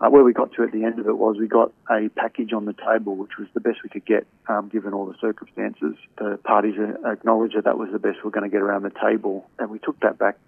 Uh, 0.00 0.10
where 0.10 0.24
we 0.24 0.32
got 0.32 0.52
to 0.52 0.64
at 0.64 0.72
the 0.72 0.82
end 0.82 0.98
of 0.98 1.06
it 1.06 1.16
was 1.16 1.36
we 1.38 1.46
got 1.46 1.70
a 1.88 2.08
package 2.16 2.52
on 2.52 2.64
the 2.64 2.72
table, 2.72 3.14
which 3.14 3.38
was 3.38 3.46
the 3.54 3.60
best 3.60 3.78
we 3.84 3.88
could 3.88 4.04
get 4.04 4.26
um, 4.48 4.68
given 4.68 4.92
all 4.92 5.06
the 5.06 5.14
circumstances. 5.20 5.94
The 6.18 6.38
parties 6.42 6.74
acknowledged 7.04 7.56
that 7.56 7.64
that 7.64 7.78
was 7.78 7.90
the 7.92 8.00
best 8.00 8.18
we 8.24 8.28
are 8.28 8.32
going 8.32 8.48
to 8.48 8.52
get 8.52 8.62
around 8.62 8.82
the 8.82 8.90
table, 8.90 9.48
and 9.58 9.70
we 9.70 9.78
took 9.78 10.00
that 10.00 10.18
back 10.18 10.38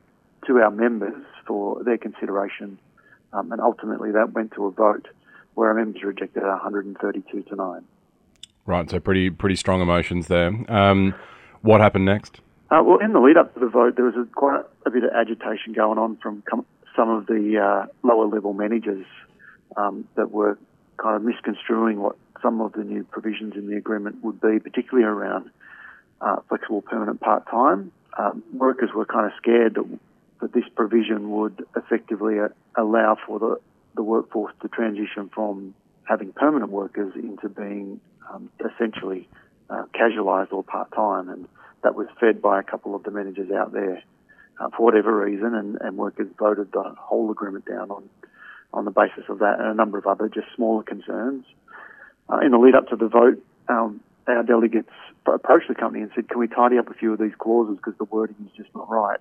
to 0.46 0.58
our 0.58 0.70
members 0.70 1.22
for 1.46 1.82
their 1.84 1.98
consideration, 1.98 2.78
um, 3.32 3.52
and 3.52 3.60
ultimately 3.60 4.12
that 4.12 4.32
went 4.32 4.52
to 4.52 4.66
a 4.66 4.70
vote 4.70 5.08
where 5.54 5.68
our 5.68 5.74
members 5.74 6.02
rejected 6.02 6.42
132 6.42 7.42
to 7.42 7.54
9. 7.56 7.84
Right, 8.66 8.90
so 8.90 8.98
pretty 8.98 9.30
pretty 9.30 9.56
strong 9.56 9.82
emotions 9.82 10.26
there. 10.28 10.52
Um, 10.68 11.14
what 11.60 11.80
happened 11.80 12.06
next? 12.06 12.40
Uh, 12.70 12.82
well, 12.82 12.98
in 12.98 13.12
the 13.12 13.20
lead 13.20 13.36
up 13.36 13.52
to 13.54 13.60
the 13.60 13.68
vote, 13.68 13.96
there 13.96 14.06
was 14.06 14.14
a, 14.16 14.24
quite 14.34 14.62
a 14.86 14.90
bit 14.90 15.04
of 15.04 15.10
agitation 15.12 15.74
going 15.74 15.98
on 15.98 16.16
from 16.16 16.42
com- 16.48 16.66
some 16.96 17.10
of 17.10 17.26
the 17.26 17.58
uh, 17.58 17.86
lower 18.02 18.26
level 18.26 18.52
managers 18.52 19.06
um, 19.76 20.08
that 20.16 20.30
were 20.30 20.58
kind 20.96 21.16
of 21.16 21.22
misconstruing 21.22 22.00
what 22.00 22.16
some 22.42 22.60
of 22.60 22.72
the 22.72 22.84
new 22.84 23.04
provisions 23.04 23.54
in 23.56 23.68
the 23.68 23.76
agreement 23.76 24.22
would 24.22 24.40
be, 24.40 24.58
particularly 24.58 25.04
around 25.04 25.50
uh, 26.20 26.36
flexible 26.48 26.82
permanent 26.82 27.20
part 27.20 27.46
time. 27.48 27.92
Um, 28.16 28.42
workers 28.52 28.90
were 28.94 29.06
kind 29.06 29.26
of 29.26 29.32
scared 29.36 29.74
that, 29.74 29.98
that 30.44 30.52
this 30.52 30.68
provision 30.76 31.30
would 31.30 31.64
effectively 31.74 32.38
uh, 32.38 32.48
allow 32.76 33.16
for 33.26 33.38
the, 33.38 33.56
the 33.94 34.02
workforce 34.02 34.52
to 34.60 34.68
transition 34.68 35.30
from 35.34 35.74
having 36.06 36.32
permanent 36.32 36.70
workers 36.70 37.14
into 37.14 37.48
being 37.48 37.98
um, 38.30 38.50
essentially 38.60 39.26
uh, 39.70 39.84
casualised 39.94 40.52
or 40.52 40.62
part 40.62 40.92
time, 40.92 41.30
and 41.30 41.48
that 41.82 41.94
was 41.94 42.06
fed 42.20 42.42
by 42.42 42.60
a 42.60 42.62
couple 42.62 42.94
of 42.94 43.02
the 43.04 43.10
managers 43.10 43.50
out 43.52 43.72
there 43.72 44.02
uh, 44.60 44.68
for 44.76 44.84
whatever 44.84 45.16
reason, 45.24 45.54
and, 45.54 45.78
and 45.80 45.96
workers 45.96 46.28
voted 46.38 46.70
the 46.72 46.94
whole 46.98 47.30
agreement 47.30 47.64
down 47.64 47.90
on 47.90 48.06
on 48.74 48.84
the 48.84 48.90
basis 48.90 49.24
of 49.30 49.38
that 49.38 49.60
and 49.60 49.68
a 49.68 49.74
number 49.74 49.96
of 49.96 50.06
other 50.06 50.28
just 50.28 50.48
smaller 50.56 50.82
concerns. 50.82 51.46
Uh, 52.28 52.40
in 52.40 52.50
the 52.50 52.58
lead 52.58 52.74
up 52.74 52.88
to 52.88 52.96
the 52.96 53.06
vote, 53.06 53.40
um, 53.68 54.00
our 54.26 54.42
delegates 54.42 54.90
approached 55.24 55.68
the 55.68 55.74
company 55.74 56.02
and 56.02 56.10
said, 56.14 56.28
"Can 56.28 56.38
we 56.38 56.48
tidy 56.48 56.76
up 56.76 56.90
a 56.90 56.94
few 56.94 57.14
of 57.14 57.18
these 57.18 57.34
clauses 57.38 57.76
because 57.76 57.96
the 57.96 58.04
wording 58.04 58.36
is 58.44 58.52
just 58.56 58.74
not 58.74 58.90
right?" 58.90 59.20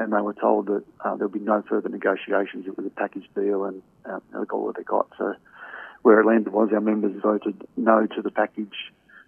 And 0.00 0.14
they 0.14 0.20
were 0.22 0.32
told 0.32 0.66
that 0.66 0.82
uh, 1.04 1.14
there 1.16 1.28
would 1.28 1.38
be 1.38 1.44
no 1.44 1.62
further 1.68 1.90
negotiations. 1.90 2.64
It 2.66 2.74
was 2.74 2.86
a 2.86 2.90
package 2.90 3.28
deal, 3.34 3.64
and 3.64 3.82
uh, 4.06 4.20
they 4.32 4.46
got 4.46 4.60
what 4.60 4.76
they 4.76 4.82
got. 4.82 5.08
So 5.18 5.34
where 6.00 6.18
it 6.20 6.26
landed 6.26 6.54
was 6.54 6.70
our 6.72 6.80
members 6.80 7.20
voted 7.22 7.66
no 7.76 8.06
to 8.06 8.22
the 8.22 8.30
package, 8.30 8.72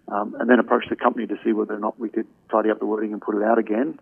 um, 0.07 0.35
and 0.39 0.49
then 0.49 0.57
approached 0.57 0.89
the 0.89 0.95
company 0.95 1.27
to 1.27 1.35
see 1.43 1.53
whether 1.53 1.75
or 1.75 1.79
not 1.79 1.99
we 1.99 2.09
could 2.09 2.25
tidy 2.49 2.71
up 2.71 2.79
the 2.79 2.87
wording 2.87 3.13
and 3.13 3.21
put 3.21 3.35
it 3.35 3.43
out 3.43 3.59
again. 3.59 3.99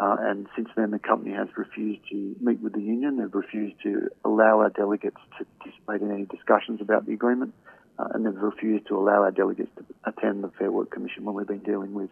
Uh, 0.00 0.16
and 0.20 0.46
since 0.56 0.70
then, 0.76 0.92
the 0.92 0.98
company 0.98 1.34
has 1.34 1.48
refused 1.58 2.00
to 2.08 2.34
meet 2.40 2.58
with 2.60 2.72
the 2.72 2.80
union. 2.80 3.18
They've 3.18 3.34
refused 3.34 3.76
to 3.82 4.08
allow 4.24 4.60
our 4.60 4.70
delegates 4.70 5.18
to 5.38 5.44
participate 5.58 6.00
in 6.00 6.10
any 6.10 6.24
discussions 6.24 6.80
about 6.80 7.04
the 7.04 7.12
agreement, 7.12 7.52
uh, 7.98 8.08
and 8.14 8.24
they've 8.24 8.34
refused 8.34 8.86
to 8.88 8.96
allow 8.96 9.24
our 9.24 9.30
delegates 9.30 9.72
to 9.76 9.84
attend 10.04 10.42
the 10.42 10.48
Fair 10.58 10.72
Work 10.72 10.90
Commission 10.90 11.26
when 11.26 11.34
we've 11.34 11.46
been 11.46 11.58
dealing 11.58 11.92
with 11.92 12.10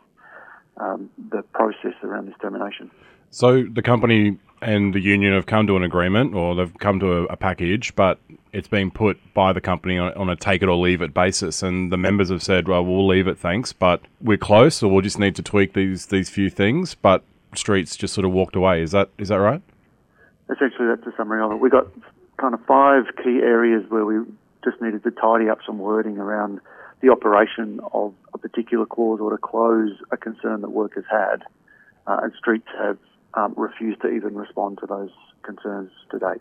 um, 0.76 1.09
the 1.31 1.43
process 1.55 1.95
around 2.03 2.26
this 2.26 2.35
termination. 2.43 2.91
So 3.37 3.64
the 3.64 3.83
company 3.83 4.38
and 4.62 4.95
the 4.95 5.00
union 5.00 5.35
have 5.35 5.45
come 5.45 5.66
to 5.66 5.76
an 5.76 5.83
agreement, 5.83 6.35
or 6.35 6.55
they've 6.55 6.73
come 6.78 6.99
to 7.00 7.12
a, 7.12 7.23
a 7.25 7.37
package, 7.37 7.95
but 7.95 8.19
it's 8.55 8.66
been 8.66 8.90
put 8.90 9.19
by 9.35 9.52
the 9.52 9.61
company 9.61 9.99
on, 9.99 10.14
on, 10.14 10.31
a 10.31 10.37
take 10.37 10.62
it 10.62 10.71
or 10.71 10.76
leave 10.76 11.02
it 11.02 11.12
basis, 11.12 11.62
and 11.62 11.93
the 11.93 11.99
members 11.99 12.31
have 12.31 12.43
said, 12.43 12.66
"Well, 12.66 12.83
we'll 12.83 13.07
leave 13.07 13.26
it, 13.26 13.38
thanks, 13.38 13.75
but 13.75 14.00
we're 14.23 14.38
close, 14.38 14.83
or 14.83 14.90
we'll 14.90 15.02
just 15.02 15.19
need 15.19 15.37
to 15.37 15.43
tweak 15.43 15.75
these 15.75 16.07
these 16.07 16.31
few 16.31 16.49
things." 16.49 16.95
But 16.95 17.25
Streets 17.55 17.95
just 17.95 18.14
sort 18.14 18.25
of 18.25 18.33
walked 18.33 18.57
away. 18.57 18.81
Is 18.81 18.93
that 18.93 19.11
is 19.19 19.28
that 19.28 19.37
right? 19.37 19.61
Essentially, 20.49 20.88
that's 20.88 21.07
a 21.07 21.14
summary 21.14 21.43
of 21.43 21.52
it. 21.52 21.57
We 21.57 21.69
got 21.69 21.88
kind 22.38 22.55
of 22.55 22.64
five 22.64 23.05
key 23.23 23.40
areas 23.43 23.85
where 23.90 24.07
we 24.07 24.25
just 24.64 24.81
needed 24.81 25.02
to 25.02 25.11
tidy 25.11 25.50
up 25.50 25.59
some 25.66 25.78
wording 25.78 26.16
around 26.16 26.62
the 27.02 27.11
operation 27.11 27.81
of 27.93 28.14
a 28.33 28.38
particular 28.38 28.87
clause 28.87 29.21
or 29.21 29.28
to 29.28 29.37
close 29.37 29.93
a 30.11 30.16
concern 30.16 30.62
that 30.62 30.71
workers 30.71 31.05
had, 31.11 31.43
uh, 32.07 32.21
and 32.23 32.33
Streets 32.40 32.69
have 32.78 32.97
um, 33.37 33.55
refused 33.57 34.00
to 34.02 34.09
even 34.09 34.35
respond 34.35 34.78
to 34.81 34.87
those 34.87 35.11
concerns 35.43 35.90
to 36.11 36.19
date. 36.19 36.40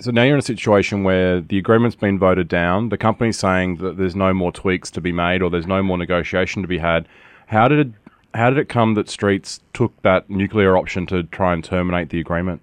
So 0.00 0.10
now 0.10 0.22
you're 0.22 0.34
in 0.34 0.40
a 0.40 0.42
situation 0.42 1.04
where 1.04 1.40
the 1.40 1.58
agreement's 1.58 1.96
been 1.96 2.18
voted 2.18 2.48
down. 2.48 2.88
The 2.88 2.98
company's 2.98 3.38
saying 3.38 3.76
that 3.76 3.96
there's 3.96 4.16
no 4.16 4.32
more 4.32 4.50
tweaks 4.50 4.90
to 4.92 5.00
be 5.00 5.12
made 5.12 5.42
or 5.42 5.50
there's 5.50 5.66
no 5.66 5.82
more 5.82 5.98
negotiation 5.98 6.62
to 6.62 6.68
be 6.68 6.78
had. 6.78 7.06
How 7.46 7.68
did 7.68 7.94
how 8.34 8.50
did 8.50 8.58
it 8.58 8.68
come 8.68 8.94
that 8.94 9.08
Streets 9.08 9.60
took 9.72 10.00
that 10.02 10.28
nuclear 10.28 10.76
option 10.76 11.06
to 11.06 11.22
try 11.24 11.52
and 11.54 11.64
terminate 11.64 12.10
the 12.10 12.20
agreement? 12.20 12.60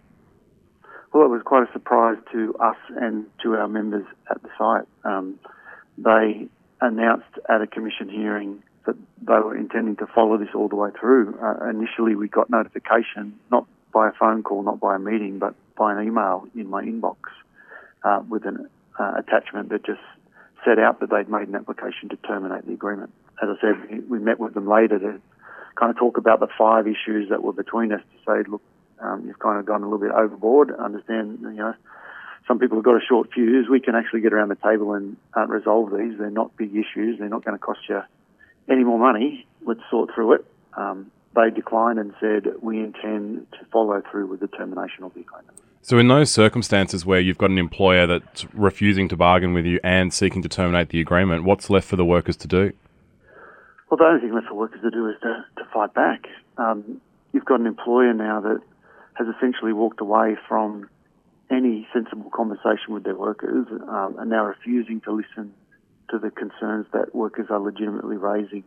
Well, 1.11 1.25
it 1.25 1.29
was 1.29 1.41
quite 1.43 1.67
a 1.67 1.71
surprise 1.73 2.17
to 2.33 2.53
us 2.55 2.77
and 3.01 3.25
to 3.41 3.55
our 3.55 3.67
members 3.67 4.05
at 4.29 4.41
the 4.43 4.49
site. 4.57 4.87
Um, 5.03 5.39
they 5.97 6.47
announced 6.81 7.39
at 7.49 7.61
a 7.61 7.67
commission 7.67 8.09
hearing 8.09 8.61
that 8.85 8.95
they 9.21 9.33
were 9.33 9.55
intending 9.55 9.95
to 9.97 10.07
follow 10.07 10.37
this 10.37 10.49
all 10.55 10.67
the 10.67 10.75
way 10.75 10.89
through. 10.99 11.37
Uh, 11.41 11.69
initially, 11.69 12.15
we 12.15 12.27
got 12.27 12.49
notification, 12.49 13.37
not 13.51 13.67
by 13.93 14.09
a 14.09 14.11
phone 14.11 14.43
call, 14.43 14.63
not 14.63 14.79
by 14.79 14.95
a 14.95 14.99
meeting, 14.99 15.39
but 15.39 15.55
by 15.77 15.93
an 15.93 16.05
email 16.05 16.47
in 16.55 16.69
my 16.69 16.83
inbox 16.83 17.17
uh, 18.03 18.21
with 18.29 18.45
an 18.45 18.69
uh, 18.99 19.13
attachment 19.17 19.69
that 19.69 19.85
just 19.85 20.01
set 20.63 20.79
out 20.79 20.99
that 20.99 21.09
they'd 21.09 21.29
made 21.29 21.47
an 21.47 21.55
application 21.55 22.09
to 22.09 22.15
terminate 22.17 22.65
the 22.65 22.73
agreement. 22.73 23.11
As 23.41 23.49
I 23.49 23.61
said, 23.61 24.09
we, 24.09 24.19
met 24.19 24.39
with 24.39 24.53
them 24.53 24.67
later 24.67 24.97
to 24.99 25.21
kind 25.75 25.89
of 25.89 25.97
talk 25.97 26.17
about 26.17 26.39
the 26.39 26.47
five 26.57 26.87
issues 26.87 27.29
that 27.29 27.43
were 27.43 27.53
between 27.53 27.91
us 27.91 28.01
to 28.01 28.17
say, 28.25 28.49
look, 28.49 28.61
um, 28.99 29.25
you've 29.27 29.39
kind 29.39 29.59
of 29.59 29.65
gone 29.65 29.81
a 29.81 29.85
little 29.85 29.99
bit 29.99 30.11
overboard. 30.11 30.73
Understand, 30.73 31.39
you 31.41 31.51
know, 31.51 31.73
some 32.47 32.59
people 32.59 32.77
have 32.77 32.85
got 32.85 32.95
a 32.95 33.05
short 33.05 33.31
fuse. 33.33 33.67
We 33.69 33.81
can 33.81 33.95
actually 33.95 34.21
get 34.21 34.33
around 34.33 34.49
the 34.49 34.55
table 34.55 34.93
and 34.93 35.17
uh, 35.35 35.45
resolve 35.47 35.91
these. 35.91 36.17
They're 36.17 36.29
not 36.29 36.55
big 36.55 36.71
issues. 36.75 37.19
They're 37.19 37.29
not 37.29 37.43
going 37.43 37.57
to 37.57 37.63
cost 37.63 37.81
you 37.89 38.01
any 38.69 38.83
more 38.83 38.99
money. 38.99 39.45
Let's 39.65 39.81
sort 39.89 40.09
through 40.13 40.33
it. 40.33 40.45
Um, 40.75 41.11
they 41.35 41.49
declined 41.49 41.99
and 41.99 42.13
said, 42.19 42.47
we 42.61 42.79
intend 42.79 43.47
to 43.59 43.65
follow 43.71 44.01
through 44.09 44.27
with 44.27 44.39
the 44.39 44.47
termination 44.47 45.03
of 45.03 45.13
the 45.13 45.21
agreement. 45.21 45.57
So, 45.81 45.99
in 45.99 46.07
those 46.07 46.31
circumstances 46.31 47.05
where 47.05 47.19
you've 47.19 47.37
got 47.37 47.51
an 47.51 47.59
employer 47.59 48.07
that's 48.07 48.45
refusing 48.53 49.07
to 49.09 49.17
bargain 49.17 49.53
with 49.53 49.65
you 49.65 49.79
and 49.83 50.11
seeking 50.11 50.41
to 50.41 50.49
terminate 50.49 50.89
the 50.89 50.99
agreement, 50.99 51.43
what's 51.43 51.69
left 51.69 51.87
for 51.87 51.95
the 51.95 52.05
workers 52.05 52.35
to 52.37 52.47
do? 52.47 52.73
Well, 53.89 53.97
the 53.97 54.05
only 54.05 54.21
thing 54.21 54.33
left 54.33 54.47
for 54.47 54.55
workers 54.55 54.81
to 54.81 54.89
do 54.89 55.07
is 55.09 55.15
to, 55.21 55.45
to 55.57 55.69
fight 55.71 55.93
back. 55.93 56.25
Um, 56.57 57.01
you've 57.33 57.45
got 57.45 57.59
an 57.59 57.67
employer 57.67 58.13
now 58.13 58.41
that 58.41 58.61
has 59.13 59.27
essentially 59.37 59.73
walked 59.73 60.01
away 60.01 60.37
from 60.47 60.89
any 61.51 61.87
sensible 61.93 62.31
conversation 62.31 62.89
with 62.89 63.03
their 63.03 63.15
workers 63.15 63.67
um, 63.87 64.15
and 64.17 64.29
now 64.29 64.45
refusing 64.45 65.01
to 65.01 65.11
listen 65.11 65.53
to 66.09 66.19
the 66.19 66.31
concerns 66.31 66.85
that 66.93 67.15
workers 67.15 67.47
are 67.49 67.59
legitimately 67.59 68.17
raising 68.17 68.63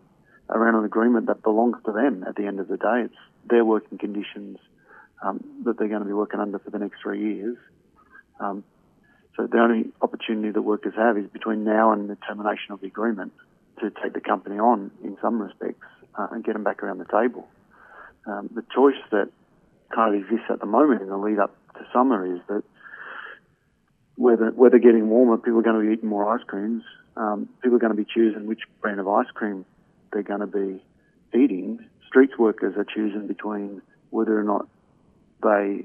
around 0.51 0.77
an 0.77 0.85
agreement 0.85 1.27
that 1.27 1.43
belongs 1.43 1.77
to 1.85 1.93
them 1.93 2.25
at 2.27 2.37
the 2.37 2.47
end 2.47 2.61
of 2.61 2.69
the 2.69 2.77
day. 2.77 3.03
It's 3.05 3.15
their 3.49 3.65
working 3.65 3.99
conditions 3.99 4.59
um, 5.23 5.45
that 5.65 5.79
they're 5.79 5.89
going 5.89 6.01
to 6.03 6.07
be 6.07 6.13
working 6.13 6.41
under 6.41 6.59
for 6.59 6.71
the 6.71 6.79
next 6.79 7.01
three 7.03 7.35
years. 7.35 7.57
Um, 8.41 8.65
so 9.37 9.47
the 9.47 9.59
only 9.59 9.91
opportunity 10.03 10.51
that 10.51 10.63
workers 10.63 10.95
have 10.97 11.17
is 11.17 11.29
between 11.31 11.65
now 11.65 11.93
and 11.93 12.11
the 12.11 12.17
termination 12.17 12.73
of 12.73 12.81
the 12.81 12.87
agreement 12.87 13.33
to 13.81 13.91
take 14.03 14.13
the 14.13 14.21
company 14.21 14.59
on 14.59 14.91
in 15.05 15.17
some 15.23 15.41
respects 15.41 15.87
uh, 16.17 16.27
and 16.33 16.45
get 16.45 16.55
them 16.55 16.65
back 16.65 16.83
around 16.83 16.99
the 16.99 17.05
table. 17.05 17.47
Um, 18.27 18.51
the 18.55 18.65
choice 18.75 19.01
that 19.11 19.31
kind 19.95 20.15
of 20.15 20.21
exists 20.21 20.47
at 20.51 20.61
the 20.61 20.67
moment 20.67 21.03
in 21.03 21.09
the 21.09 21.17
lead 21.17 21.39
up 21.39 21.55
to 21.75 21.87
summer 21.93 22.35
is 22.35 22.41
that 22.49 22.65
weather, 24.17 24.53
weather 24.55 24.79
getting 24.79 25.09
warmer, 25.09 25.39
people 25.39 25.61
are 25.61 25.63
going 25.63 25.81
to 25.81 25.87
be 25.87 25.93
eating 25.95 26.09
more 26.09 26.29
ice 26.35 26.45
creams. 26.47 26.83
Um, 27.19 27.49
people 27.63 27.77
are 27.77 27.81
going 27.81 27.95
to 27.95 27.97
be 27.97 28.07
choosing 28.09 28.47
which 28.47 28.61
brand 28.81 29.01
of 29.01 29.09
ice 29.09 29.27
cream 29.35 29.65
they're 30.13 30.23
going 30.23 30.41
to 30.41 30.47
be 30.47 30.83
eating. 31.37 31.85
Street 32.07 32.31
workers 32.39 32.75
are 32.77 32.85
choosing 32.85 33.27
between 33.27 33.83
whether 34.11 34.39
or 34.39 34.45
not 34.45 34.69
they 35.43 35.85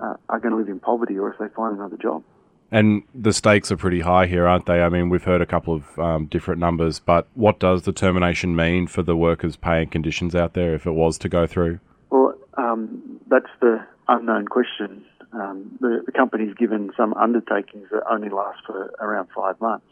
uh, 0.00 0.14
are 0.28 0.38
going 0.38 0.52
to 0.52 0.56
live 0.56 0.68
in 0.68 0.78
poverty 0.78 1.18
or 1.18 1.32
if 1.32 1.38
they 1.38 1.48
find 1.48 1.76
another 1.76 1.96
job. 1.96 2.22
And 2.70 3.02
the 3.14 3.32
stakes 3.32 3.72
are 3.72 3.78
pretty 3.78 4.00
high 4.00 4.26
here, 4.26 4.46
aren't 4.46 4.66
they? 4.66 4.82
I 4.82 4.90
mean, 4.90 5.08
we've 5.08 5.24
heard 5.24 5.40
a 5.40 5.46
couple 5.46 5.74
of 5.74 5.98
um, 5.98 6.26
different 6.26 6.60
numbers, 6.60 7.00
but 7.00 7.26
what 7.34 7.58
does 7.58 7.82
the 7.82 7.92
termination 7.92 8.54
mean 8.54 8.86
for 8.86 9.02
the 9.02 9.16
workers' 9.16 9.56
pay 9.56 9.82
and 9.82 9.90
conditions 9.90 10.34
out 10.34 10.52
there 10.52 10.74
if 10.74 10.86
it 10.86 10.92
was 10.92 11.16
to 11.18 11.30
go 11.30 11.46
through? 11.46 11.80
Well, 12.10 12.34
um, 12.58 13.20
that's 13.28 13.48
the 13.60 13.84
unknown 14.06 14.46
question. 14.46 15.02
Um, 15.32 15.78
the, 15.80 16.02
the 16.04 16.12
company's 16.12 16.54
given 16.54 16.90
some 16.94 17.14
undertakings 17.14 17.88
that 17.90 18.02
only 18.10 18.28
last 18.28 18.60
for 18.66 18.94
around 19.00 19.28
five 19.34 19.58
months 19.62 19.86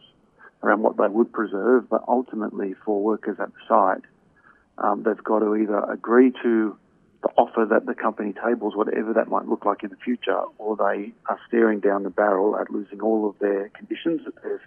around 0.66 0.82
what 0.82 0.96
they 0.96 1.08
would 1.08 1.32
preserve, 1.32 1.88
but 1.88 2.02
ultimately 2.08 2.74
for 2.84 3.02
workers 3.02 3.36
at 3.40 3.48
the 3.52 3.60
site, 3.68 4.04
um, 4.78 5.02
they've 5.04 5.22
got 5.22 5.38
to 5.38 5.54
either 5.54 5.78
agree 5.90 6.32
to 6.42 6.76
the 7.22 7.28
offer 7.36 7.66
that 7.70 7.86
the 7.86 7.94
company 7.94 8.34
tables, 8.44 8.74
whatever 8.76 9.12
that 9.14 9.28
might 9.28 9.46
look 9.46 9.64
like 9.64 9.82
in 9.82 9.90
the 9.90 9.96
future, 9.96 10.40
or 10.58 10.76
they 10.76 11.12
are 11.28 11.38
staring 11.48 11.80
down 11.80 12.02
the 12.02 12.10
barrel 12.10 12.56
at 12.56 12.70
losing 12.70 13.00
all 13.00 13.28
of 13.28 13.38
their 13.38 13.68
conditions 13.70 14.20
that 14.24 14.34
they've 14.42 14.60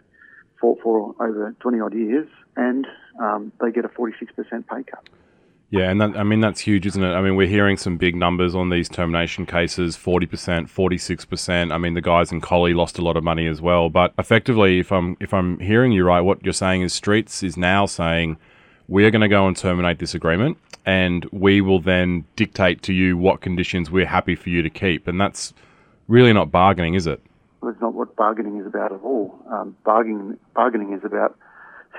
fought 0.60 0.79
for 0.82 1.15
over 1.20 1.56
20 1.60 1.79
odd 1.79 1.94
years, 1.94 2.27
and 2.56 2.88
um, 3.20 3.51
they 3.62 3.72
get 3.72 3.86
a 3.86 3.89
46% 3.89 4.12
pay 4.68 4.84
cut. 4.84 5.08
Yeah, 5.72 5.92
and 5.92 6.02
that, 6.02 6.18
I 6.18 6.24
mean 6.24 6.40
that's 6.40 6.62
huge, 6.62 6.88
isn't 6.88 7.04
it? 7.04 7.14
I 7.14 7.22
mean 7.22 7.36
we're 7.36 7.48
hearing 7.48 7.78
some 7.78 7.98
big 7.98 8.16
numbers 8.16 8.56
on 8.56 8.70
these 8.70 8.90
termination 8.90 9.46
cases: 9.46 9.96
forty 9.96 10.26
percent, 10.26 10.70
forty-six 10.70 11.26
percent. 11.26 11.72
I 11.72 11.78
mean 11.78 11.94
the 11.94 12.02
guys 12.02 12.32
in 12.32 12.42
Collie 12.42 12.74
lost 12.74 12.98
a 12.98 13.04
lot 13.04 13.16
of 13.16 13.24
money 13.24 13.46
as 13.46 13.62
well. 13.62 13.90
But 13.90 14.14
effectively, 14.18 14.80
if 14.80 14.92
I'm 14.92 15.16
if 15.20 15.32
I'm 15.34 15.60
hearing 15.60 15.92
you 15.92 16.04
right, 16.06 16.22
what 16.22 16.44
you're 16.44 16.54
saying 16.54 16.82
is 16.82 16.94
Streets 16.94 17.44
is 17.44 17.56
now 17.56 17.86
saying 17.86 18.38
we 18.88 19.06
are 19.06 19.12
going 19.12 19.22
to 19.22 19.28
go 19.28 19.48
and 19.48 19.56
terminate 19.56 20.00
this 20.00 20.16
agreement, 20.16 20.58
and 20.88 21.26
we 21.32 21.62
will 21.62 21.80
then 21.80 22.26
dictate 22.36 22.82
to 22.84 22.94
you 22.94 23.16
what 23.16 23.42
conditions 23.42 23.92
we're 23.92 24.08
happy 24.08 24.36
for 24.36 24.50
you 24.50 24.64
to 24.64 24.70
keep, 24.72 25.08
and 25.08 25.22
that's 25.22 25.54
really 26.08 26.34
not 26.34 26.52
bargaining, 26.52 26.96
is 26.96 27.06
it? 27.06 27.22
Well, 27.62 27.72
it's 27.72 27.80
not 27.80 27.94
what 27.94 28.16
bargaining 28.16 28.58
is 28.58 28.66
about 28.66 28.92
at 28.92 29.02
all. 29.02 29.40
Um, 29.52 29.78
bargaining 29.86 30.40
bargaining 30.56 30.94
is 30.94 31.06
about 31.06 31.38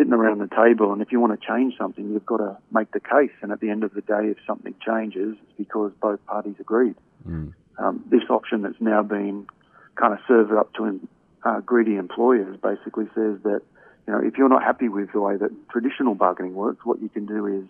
sitting 0.00 0.14
around 0.14 0.38
the 0.38 0.48
table, 0.48 0.94
and 0.94 1.02
if 1.02 1.12
you 1.12 1.20
want 1.20 1.38
to 1.38 1.46
change 1.46 1.76
something, 1.76 2.10
you've 2.10 2.24
got 2.24 2.38
to 2.38 2.56
make 2.72 2.90
the 2.92 3.00
case. 3.00 3.32
And 3.42 3.52
at 3.52 3.60
the 3.60 3.68
end 3.68 3.84
of 3.84 3.92
the 3.92 4.00
day, 4.00 4.30
if 4.30 4.38
something 4.46 4.74
changes, 4.84 5.36
it's 5.42 5.58
because 5.58 5.92
both 6.00 6.24
parties 6.24 6.54
agreed. 6.58 6.94
Mm. 7.28 7.52
Um, 7.78 8.04
this 8.10 8.22
option 8.30 8.62
that's 8.62 8.80
now 8.80 9.02
been 9.02 9.46
kind 9.96 10.14
of 10.14 10.20
served 10.26 10.52
up 10.52 10.72
to 10.74 11.06
uh, 11.44 11.60
greedy 11.60 11.96
employers 11.96 12.56
basically 12.62 13.06
says 13.14 13.36
that 13.42 13.60
you 14.06 14.12
know 14.12 14.20
if 14.20 14.38
you're 14.38 14.48
not 14.48 14.62
happy 14.62 14.88
with 14.88 15.12
the 15.12 15.20
way 15.20 15.36
that 15.36 15.50
traditional 15.68 16.14
bargaining 16.14 16.54
works, 16.54 16.84
what 16.84 17.02
you 17.02 17.10
can 17.10 17.26
do 17.26 17.46
is 17.46 17.68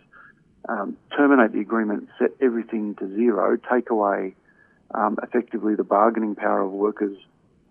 um, 0.69 0.97
terminate 1.17 1.53
the 1.53 1.61
agreement, 1.61 2.09
set 2.19 2.31
everything 2.41 2.95
to 2.97 3.09
zero, 3.17 3.57
take 3.57 3.91
away 3.91 4.35
um, 4.95 5.19
effectively 5.23 5.75
the 5.75 5.85
bargaining 5.85 6.37
power 6.37 6.61
of 6.61 6.71
workers, 6.71 7.19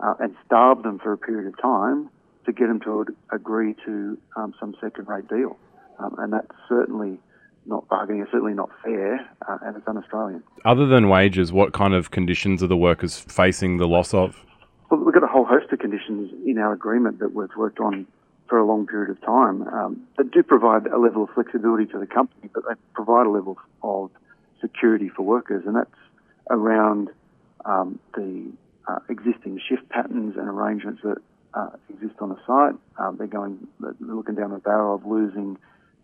uh, 0.01 0.15
and 0.19 0.35
starve 0.45 0.83
them 0.83 0.99
for 0.99 1.13
a 1.13 1.17
period 1.17 1.47
of 1.47 1.61
time 1.61 2.09
to 2.45 2.51
get 2.51 2.67
them 2.67 2.79
to 2.81 3.05
agree 3.31 3.75
to 3.85 4.17
um, 4.35 4.53
some 4.59 4.75
second-rate 4.81 5.27
deal, 5.27 5.57
um, 5.99 6.15
and 6.17 6.33
that's 6.33 6.51
certainly 6.67 7.19
not 7.65 7.87
bargaining. 7.87 8.21
It's 8.21 8.31
certainly 8.31 8.53
not 8.53 8.69
fair, 8.83 9.15
uh, 9.47 9.57
and 9.61 9.77
it's 9.77 9.87
un-Australian. 9.87 10.43
Other 10.65 10.87
than 10.87 11.09
wages, 11.09 11.51
what 11.51 11.73
kind 11.73 11.93
of 11.93 12.11
conditions 12.11 12.63
are 12.63 12.67
the 12.67 12.77
workers 12.77 13.19
facing 13.19 13.77
the 13.77 13.87
loss 13.87 14.13
of? 14.13 14.43
Well, 14.89 15.01
we've 15.01 15.13
got 15.13 15.23
a 15.23 15.27
whole 15.27 15.45
host 15.45 15.71
of 15.71 15.79
conditions 15.79 16.31
in 16.45 16.57
our 16.57 16.73
agreement 16.73 17.19
that 17.19 17.33
we've 17.35 17.55
worked 17.55 17.79
on 17.79 18.07
for 18.47 18.57
a 18.57 18.65
long 18.65 18.87
period 18.87 19.11
of 19.11 19.21
time 19.21 19.61
um, 19.67 20.07
that 20.17 20.31
do 20.31 20.41
provide 20.41 20.87
a 20.87 20.97
level 20.97 21.23
of 21.23 21.29
flexibility 21.35 21.85
to 21.85 21.99
the 21.99 22.07
company, 22.07 22.49
but 22.53 22.63
they 22.67 22.73
provide 22.93 23.27
a 23.27 23.29
level 23.29 23.57
of 23.83 24.09
security 24.59 25.09
for 25.09 25.21
workers, 25.21 25.63
and 25.67 25.75
that's 25.75 25.89
around 26.49 27.09
um, 27.65 27.99
the 28.15 28.51
uh, 28.87 28.97
existing 29.07 29.61
shift 29.69 29.87
patterns 29.89 30.35
and 30.35 30.47
arrangements 30.47 31.01
that 31.03 31.17
uh, 31.53 31.69
exist 31.89 32.15
on 32.19 32.29
the 32.29 32.39
site. 32.45 32.75
Um, 32.97 33.17
they're 33.17 33.27
going, 33.27 33.67
they're 33.79 33.95
looking 33.99 34.35
down 34.35 34.51
the 34.51 34.59
barrel 34.59 34.95
of 34.95 35.05
losing 35.05 35.57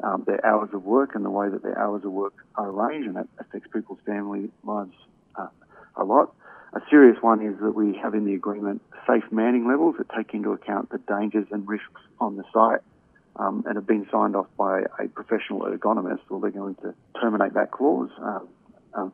um, 0.04 0.24
their 0.26 0.46
hours 0.46 0.70
of 0.74 0.84
work 0.84 1.16
and 1.16 1.24
the 1.24 1.30
way 1.30 1.50
that 1.50 1.64
their 1.64 1.78
hours 1.78 2.04
of 2.04 2.12
work 2.12 2.34
are 2.56 2.70
arranged, 2.70 3.08
and 3.08 3.16
that 3.16 3.28
affects 3.40 3.68
people's 3.72 4.00
family 4.06 4.50
lives 4.64 4.96
uh, 5.36 5.48
a 5.96 6.04
lot. 6.04 6.34
A 6.74 6.82
serious 6.90 7.22
one 7.22 7.42
is 7.42 7.58
that 7.62 7.72
we 7.72 7.98
have 7.98 8.14
in 8.14 8.26
the 8.26 8.34
agreement 8.34 8.82
safe 9.08 9.24
manning 9.32 9.68
levels 9.68 9.96
that 9.98 10.10
take 10.10 10.34
into 10.34 10.52
account 10.52 10.90
the 10.90 10.98
dangers 10.98 11.48
and 11.52 11.68
risks 11.68 12.02
on 12.20 12.36
the 12.36 12.44
site 12.54 12.82
um, 13.38 13.64
and 13.66 13.76
have 13.76 13.88
been 13.88 14.08
signed 14.12 14.36
off 14.36 14.48
by 14.58 14.82
a 15.00 15.08
professional 15.08 15.62
ergonomist, 15.62 16.20
or 16.30 16.42
they're 16.42 16.52
going 16.52 16.76
to 16.76 16.94
terminate 17.22 17.54
that 17.54 17.72
clause, 17.72 18.10
uh, 18.22 18.40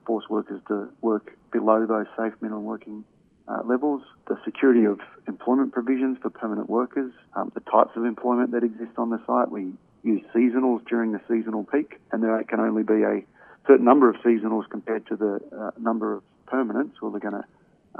force 0.06 0.26
workers 0.30 0.62
to 0.68 0.90
work 1.02 1.36
below 1.52 1.86
those 1.86 2.06
safe 2.18 2.34
minimum 2.42 2.64
working 2.64 3.04
uh, 3.52 3.62
levels, 3.66 4.02
the 4.28 4.38
security 4.46 4.86
of 4.86 5.00
employment 5.28 5.74
provisions 5.74 6.18
for 6.22 6.30
permanent 6.30 6.70
workers, 6.70 7.12
um, 7.36 7.52
the 7.54 7.60
types 7.62 7.92
of 7.96 8.06
employment 8.06 8.52
that 8.52 8.64
exist 8.64 8.92
on 8.98 9.10
the 9.10 9.20
site. 9.28 9.52
We 9.52 9.74
use 10.04 10.22
seasonals 10.34 10.86
during 10.88 11.12
the 11.12 11.22
seasonal 11.28 11.64
peak, 11.66 12.00
and 12.12 12.24
there 12.24 12.42
can 12.44 12.60
only 12.60 12.84
be 12.84 13.04
a 13.04 13.24
certain 13.68 13.86
number 13.86 14.10
of 14.10 14.16
seasonals 14.18 14.70
compared 14.70 15.06
to 15.08 15.16
the 15.16 15.42
uh, 15.58 15.72
number 15.80 16.14
of 16.14 16.24
permanents, 16.48 16.94
or 17.02 17.12
they're 17.12 17.20
going 17.20 17.42
to 17.42 17.46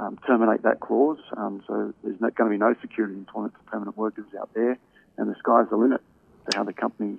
um, 0.00 0.18
terminate 0.26 0.62
that 0.62 0.80
clause. 0.80 1.18
Um, 1.36 1.62
so 1.66 1.92
there's 2.02 2.20
not 2.20 2.34
going 2.34 2.50
to 2.50 2.54
be 2.54 2.58
no 2.58 2.74
security 2.80 3.14
employment 3.14 3.54
for 3.54 3.70
permanent 3.70 3.96
workers 3.96 4.26
out 4.40 4.50
there, 4.54 4.78
and 5.18 5.28
the 5.28 5.34
sky's 5.38 5.68
the 5.70 5.76
limit 5.76 6.00
for 6.44 6.56
how 6.56 6.64
the 6.64 6.72
company, 6.72 7.18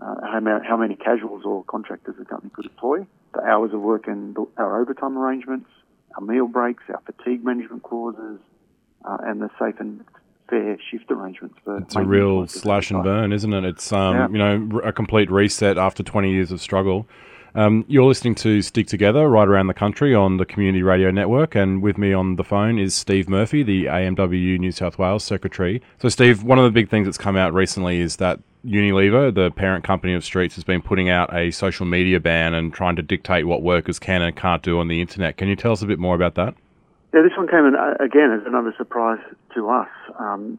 uh, 0.00 0.14
how, 0.22 0.40
how 0.66 0.76
many 0.76 0.96
casuals 0.96 1.44
or 1.44 1.64
contractors 1.64 2.14
the 2.18 2.24
company 2.24 2.50
could 2.54 2.64
employ, 2.64 3.06
the 3.34 3.42
hours 3.42 3.72
of 3.74 3.80
work 3.80 4.06
and 4.06 4.36
our 4.56 4.80
overtime 4.80 5.18
arrangements, 5.18 5.68
our 6.14 6.20
meal 6.20 6.46
breaks, 6.46 6.84
our 6.88 7.00
fatigue 7.04 7.44
management 7.44 7.82
clauses, 7.82 8.38
uh, 9.04 9.18
and 9.22 9.40
the 9.40 9.50
safe 9.58 9.78
and 9.80 10.04
fair 10.48 10.78
shift 10.90 11.10
arrangements 11.10 11.56
for. 11.64 11.78
It's 11.78 11.96
a 11.96 12.02
real 12.02 12.46
slash 12.46 12.90
and 12.90 13.02
burn, 13.02 13.32
isn't 13.32 13.52
it? 13.52 13.64
It's 13.64 13.92
um, 13.92 14.16
yeah. 14.16 14.28
you 14.28 14.38
know 14.38 14.80
a 14.80 14.92
complete 14.92 15.30
reset 15.30 15.78
after 15.78 16.02
20 16.02 16.30
years 16.30 16.52
of 16.52 16.60
struggle. 16.60 17.06
Um, 17.56 17.84
you're 17.86 18.04
listening 18.04 18.34
to 18.36 18.62
Stick 18.62 18.88
Together 18.88 19.28
right 19.28 19.46
around 19.46 19.68
the 19.68 19.74
country 19.74 20.12
on 20.12 20.38
the 20.38 20.44
Community 20.44 20.82
Radio 20.82 21.12
Network, 21.12 21.54
and 21.54 21.82
with 21.82 21.96
me 21.96 22.12
on 22.12 22.34
the 22.34 22.42
phone 22.42 22.80
is 22.80 22.96
Steve 22.96 23.28
Murphy, 23.28 23.62
the 23.62 23.84
AMWU 23.84 24.58
New 24.58 24.72
South 24.72 24.98
Wales 24.98 25.22
Secretary. 25.22 25.80
So, 25.98 26.08
Steve, 26.08 26.42
one 26.42 26.58
of 26.58 26.64
the 26.64 26.72
big 26.72 26.88
things 26.88 27.06
that's 27.06 27.18
come 27.18 27.36
out 27.36 27.54
recently 27.54 28.00
is 28.00 28.16
that 28.16 28.40
Unilever, 28.64 29.34
the 29.34 29.50
parent 29.50 29.84
company 29.84 30.14
of 30.14 30.24
Streets, 30.24 30.54
has 30.54 30.64
been 30.64 30.80
putting 30.80 31.08
out 31.08 31.34
a 31.34 31.50
social 31.50 31.84
media 31.84 32.18
ban 32.18 32.54
and 32.54 32.72
trying 32.72 32.96
to 32.96 33.02
dictate 33.02 33.46
what 33.46 33.62
workers 33.62 33.98
can 33.98 34.22
and 34.22 34.34
can't 34.34 34.62
do 34.62 34.78
on 34.78 34.88
the 34.88 35.00
internet. 35.00 35.36
Can 35.36 35.48
you 35.48 35.56
tell 35.56 35.72
us 35.72 35.82
a 35.82 35.86
bit 35.86 35.98
more 35.98 36.14
about 36.14 36.34
that? 36.36 36.54
Yeah, 37.12 37.22
this 37.22 37.36
one 37.36 37.46
came 37.46 37.66
in 37.66 37.76
uh, 37.76 37.94
again 38.00 38.32
as 38.32 38.46
another 38.46 38.74
surprise 38.76 39.20
to 39.54 39.68
us. 39.68 39.88
Um, 40.18 40.58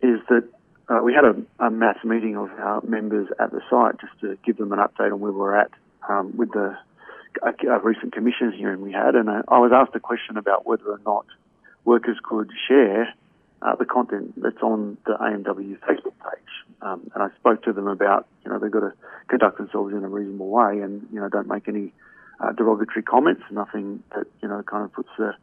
is 0.00 0.20
that 0.28 0.44
uh, 0.88 1.00
we 1.02 1.14
had 1.14 1.24
a, 1.24 1.66
a, 1.66 1.70
mass 1.70 1.96
meeting 2.04 2.36
of 2.36 2.50
our 2.58 2.82
members 2.82 3.28
at 3.40 3.50
the 3.50 3.60
site 3.70 3.98
just 4.00 4.12
to 4.20 4.38
give 4.44 4.58
them 4.58 4.72
an 4.72 4.78
update 4.78 5.12
on 5.12 5.20
where 5.20 5.32
we're 5.32 5.56
at 5.56 5.70
um, 6.08 6.36
with 6.36 6.52
the 6.52 6.76
a, 7.42 7.68
a 7.68 7.78
recent 7.80 8.12
commission 8.12 8.52
hearing 8.52 8.80
we 8.80 8.92
had, 8.92 9.14
and 9.14 9.28
I, 9.28 9.40
I 9.48 9.58
was 9.58 9.72
asked 9.74 9.94
a 9.96 10.00
question 10.00 10.36
about 10.36 10.66
whether 10.66 10.86
or 10.86 11.00
not 11.04 11.26
workers 11.84 12.18
could 12.22 12.50
share 12.68 13.12
uh, 13.62 13.74
the 13.76 13.84
content 13.84 14.34
that's 14.40 14.62
on 14.62 14.96
the 15.06 15.12
AMW 15.12 15.78
Facebook 15.80 16.14
page. 16.22 16.53
Um, 16.82 17.10
and 17.14 17.22
I 17.22 17.28
spoke 17.36 17.62
to 17.64 17.72
them 17.72 17.86
about, 17.86 18.26
you 18.44 18.50
know, 18.50 18.58
they've 18.58 18.70
got 18.70 18.80
to 18.80 18.92
conduct 19.28 19.58
themselves 19.58 19.94
in 19.94 20.04
a 20.04 20.08
reasonable 20.08 20.48
way 20.48 20.80
and, 20.80 21.06
you 21.12 21.20
know, 21.20 21.28
don't 21.28 21.48
make 21.48 21.68
any 21.68 21.92
uh, 22.40 22.52
derogatory 22.52 23.02
comments, 23.02 23.42
nothing 23.50 24.02
that, 24.14 24.26
you 24.42 24.48
know, 24.48 24.62
kind 24.62 24.84
of 24.84 24.92
puts 24.92 25.08
the, 25.18 25.34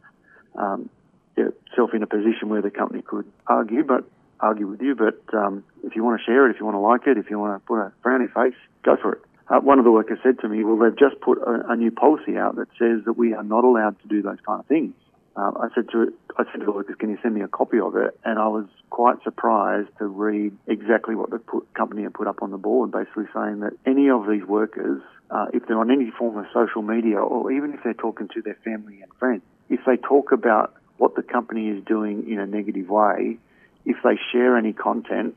um, 0.54 0.88
itself 1.36 1.94
in 1.94 2.02
a 2.02 2.06
position 2.06 2.48
where 2.48 2.62
the 2.62 2.70
company 2.70 3.02
could 3.02 3.26
argue, 3.46 3.82
but 3.82 4.04
argue 4.40 4.66
with 4.66 4.80
you. 4.80 4.94
But 4.94 5.22
um, 5.34 5.64
if 5.84 5.96
you 5.96 6.04
want 6.04 6.20
to 6.20 6.24
share 6.24 6.46
it, 6.46 6.54
if 6.54 6.60
you 6.60 6.66
want 6.66 6.76
to 6.76 6.80
like 6.80 7.06
it, 7.06 7.18
if 7.18 7.30
you 7.30 7.38
want 7.38 7.60
to 7.60 7.66
put 7.66 7.78
a 7.80 7.92
frowny 8.04 8.32
face, 8.32 8.58
go 8.84 8.96
for 8.96 9.14
it. 9.14 9.22
Uh, 9.48 9.60
one 9.60 9.78
of 9.78 9.84
the 9.84 9.90
workers 9.90 10.18
said 10.22 10.38
to 10.40 10.48
me, 10.48 10.64
well, 10.64 10.76
they've 10.76 10.98
just 10.98 11.20
put 11.20 11.38
a, 11.38 11.72
a 11.72 11.76
new 11.76 11.90
policy 11.90 12.36
out 12.36 12.56
that 12.56 12.68
says 12.78 13.04
that 13.04 13.14
we 13.14 13.34
are 13.34 13.42
not 13.42 13.64
allowed 13.64 14.00
to 14.00 14.08
do 14.08 14.22
those 14.22 14.38
kind 14.46 14.60
of 14.60 14.66
things. 14.66 14.94
Um, 15.34 15.56
I 15.58 15.68
said 15.74 15.88
to 15.92 16.12
I 16.36 16.44
said 16.44 16.60
to 16.60 16.66
the 16.66 16.72
workers, 16.72 16.96
"Can 16.98 17.10
you 17.10 17.18
send 17.22 17.34
me 17.34 17.40
a 17.40 17.48
copy 17.48 17.80
of 17.80 17.96
it?" 17.96 18.18
And 18.24 18.38
I 18.38 18.48
was 18.48 18.66
quite 18.90 19.22
surprised 19.22 19.88
to 19.98 20.06
read 20.06 20.56
exactly 20.66 21.14
what 21.14 21.30
the 21.30 21.38
put, 21.38 21.72
company 21.72 22.02
had 22.02 22.12
put 22.12 22.26
up 22.26 22.42
on 22.42 22.50
the 22.50 22.58
board, 22.58 22.90
basically 22.90 23.26
saying 23.34 23.60
that 23.60 23.72
any 23.86 24.10
of 24.10 24.28
these 24.28 24.44
workers, 24.44 25.00
uh, 25.30 25.46
if 25.54 25.66
they're 25.66 25.78
on 25.78 25.90
any 25.90 26.10
form 26.10 26.36
of 26.36 26.46
social 26.52 26.82
media, 26.82 27.18
or 27.18 27.50
even 27.50 27.72
if 27.72 27.80
they're 27.82 27.94
talking 27.94 28.28
to 28.34 28.42
their 28.42 28.58
family 28.62 29.00
and 29.00 29.10
friends, 29.18 29.42
if 29.70 29.80
they 29.86 29.96
talk 29.96 30.32
about 30.32 30.74
what 30.98 31.14
the 31.14 31.22
company 31.22 31.68
is 31.68 31.82
doing 31.84 32.30
in 32.30 32.38
a 32.38 32.46
negative 32.46 32.88
way, 32.90 33.38
if 33.86 33.96
they 34.04 34.18
share 34.32 34.56
any 34.58 34.74
content, 34.74 35.34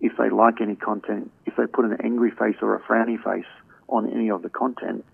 if 0.00 0.16
they 0.18 0.28
like 0.28 0.60
any 0.60 0.76
content, 0.76 1.30
if 1.46 1.56
they 1.56 1.66
put 1.66 1.86
an 1.86 1.96
angry 2.04 2.30
face 2.30 2.56
or 2.60 2.74
a 2.74 2.80
frowny 2.80 3.16
face 3.22 3.50
on 3.88 4.12
any 4.12 4.30
of 4.30 4.42
the 4.42 4.50
content, 4.50 5.04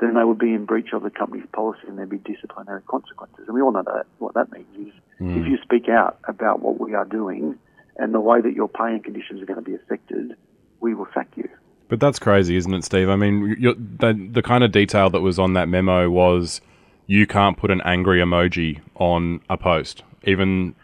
then 0.00 0.14
they 0.14 0.24
would 0.24 0.38
be 0.38 0.52
in 0.52 0.64
breach 0.64 0.92
of 0.92 1.02
the 1.02 1.10
company's 1.10 1.46
policy 1.52 1.82
and 1.86 1.96
there'd 1.98 2.10
be 2.10 2.18
disciplinary 2.18 2.82
consequences. 2.82 3.44
And 3.46 3.54
we 3.54 3.62
all 3.62 3.72
know 3.72 3.84
that 3.84 4.06
what 4.18 4.34
that 4.34 4.50
means 4.52 4.88
is 4.88 4.92
Mm. 5.20 5.40
if 5.40 5.46
you 5.46 5.58
speak 5.62 5.88
out 5.88 6.18
about 6.26 6.60
what 6.60 6.80
we 6.80 6.94
are 6.94 7.04
doing 7.04 7.56
and 7.96 8.12
the 8.12 8.20
way 8.20 8.40
that 8.40 8.52
your 8.54 8.68
pay 8.68 8.88
and 8.88 9.04
conditions 9.04 9.40
are 9.40 9.46
going 9.46 9.58
to 9.58 9.64
be 9.64 9.74
affected, 9.74 10.34
we 10.80 10.94
will 10.94 11.06
sack 11.14 11.28
you. 11.36 11.48
But 11.88 12.00
that's 12.00 12.18
crazy, 12.18 12.56
isn't 12.56 12.74
it, 12.74 12.84
Steve? 12.84 13.08
I 13.08 13.16
mean, 13.16 13.56
you're, 13.58 13.74
the, 13.74 14.28
the 14.32 14.42
kind 14.42 14.64
of 14.64 14.72
detail 14.72 15.10
that 15.10 15.20
was 15.20 15.38
on 15.38 15.52
that 15.52 15.68
memo 15.68 16.10
was 16.10 16.60
you 17.06 17.26
can't 17.26 17.56
put 17.56 17.70
an 17.70 17.80
angry 17.84 18.18
emoji 18.20 18.80
on 18.96 19.40
a 19.48 19.56
post, 19.56 20.02
even 20.24 20.74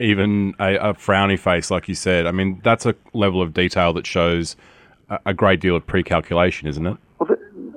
even 0.00 0.54
a, 0.58 0.76
a 0.76 0.94
frowny 0.94 1.38
face, 1.38 1.70
like 1.70 1.88
you 1.88 1.94
said. 1.94 2.26
I 2.26 2.32
mean, 2.32 2.62
that's 2.64 2.86
a 2.86 2.94
level 3.12 3.42
of 3.42 3.52
detail 3.52 3.92
that 3.92 4.06
shows 4.06 4.56
a, 5.10 5.18
a 5.26 5.34
great 5.34 5.60
deal 5.60 5.76
of 5.76 5.86
pre-calculation, 5.86 6.68
isn't 6.68 6.86
it? 6.86 6.96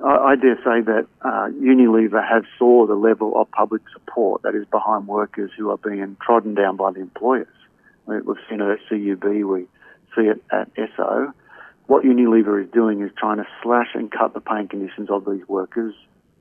I 0.04 0.32
I 0.32 0.36
dare 0.36 0.56
say 0.58 0.82
that 0.82 1.08
uh, 1.22 1.50
Unilever 1.50 2.28
have 2.28 2.44
saw 2.58 2.86
the 2.86 2.96
level 2.96 3.40
of 3.40 3.50
public 3.52 3.82
support 3.94 4.42
that 4.44 4.56
is 4.56 4.66
behind 4.68 5.08
workers 5.08 5.52
who 5.58 5.70
are 5.72 5.78
being 5.78 6.18
trodden 6.22 6.56
down 6.56 6.76
by 6.78 6.92
the 6.92 7.00
employers. 7.02 7.48
We- 8.06 8.22
We've 8.22 8.38
seen 8.50 8.62
it 8.62 8.70
at 8.70 8.80
CUB, 8.90 9.44
we 9.44 9.68
see 10.16 10.24
it 10.24 10.44
at 10.52 10.70
SO. 10.96 11.34
What 11.88 12.04
Unilever 12.04 12.64
is 12.64 12.70
doing 12.72 13.02
is 13.02 13.12
trying 13.18 13.38
to 13.38 13.48
slash 13.64 13.90
and 13.94 14.12
cut 14.12 14.34
the 14.34 14.40
paying 14.42 14.68
conditions 14.68 15.10
of 15.10 15.26
these 15.26 15.48
workers 15.48 15.94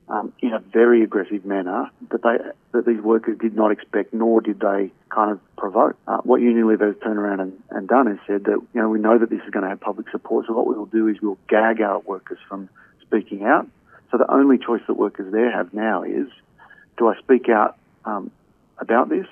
um, 0.07 0.33
in 0.41 0.53
a 0.53 0.59
very 0.59 1.03
aggressive 1.03 1.45
manner 1.45 1.89
that 2.09 2.21
they 2.23 2.37
that 2.73 2.85
these 2.85 3.01
workers 3.01 3.37
did 3.37 3.55
not 3.55 3.71
expect, 3.71 4.13
nor 4.13 4.41
did 4.41 4.59
they 4.59 4.91
kind 5.09 5.31
of 5.31 5.39
provoke. 5.57 5.95
Uh, 6.07 6.17
what 6.23 6.41
Unilever 6.41 6.87
has 6.87 6.95
turned 7.03 7.17
around 7.17 7.39
and, 7.39 7.53
and 7.69 7.87
done 7.87 8.07
is 8.07 8.19
said 8.27 8.43
that 8.45 8.59
you 8.73 8.81
know 8.81 8.89
we 8.89 8.99
know 8.99 9.17
that 9.17 9.29
this 9.29 9.41
is 9.45 9.49
going 9.51 9.63
to 9.63 9.69
have 9.69 9.79
public 9.79 10.09
support, 10.09 10.45
so 10.47 10.53
what 10.53 10.67
we 10.67 10.75
will 10.75 10.85
do 10.85 11.07
is 11.07 11.17
we'll 11.21 11.37
gag 11.49 11.81
our 11.81 11.99
workers 11.99 12.39
from 12.47 12.69
speaking 13.11 13.43
out. 13.43 13.67
So 14.09 14.17
the 14.17 14.31
only 14.31 14.57
choice 14.57 14.81
that 14.87 14.95
workers 14.95 15.31
there 15.31 15.51
have 15.51 15.73
now 15.73 16.03
is, 16.03 16.27
do 16.97 17.07
I 17.07 17.17
speak 17.19 17.49
out 17.49 17.77
um, 18.05 18.31
about 18.77 19.09
this? 19.09 19.27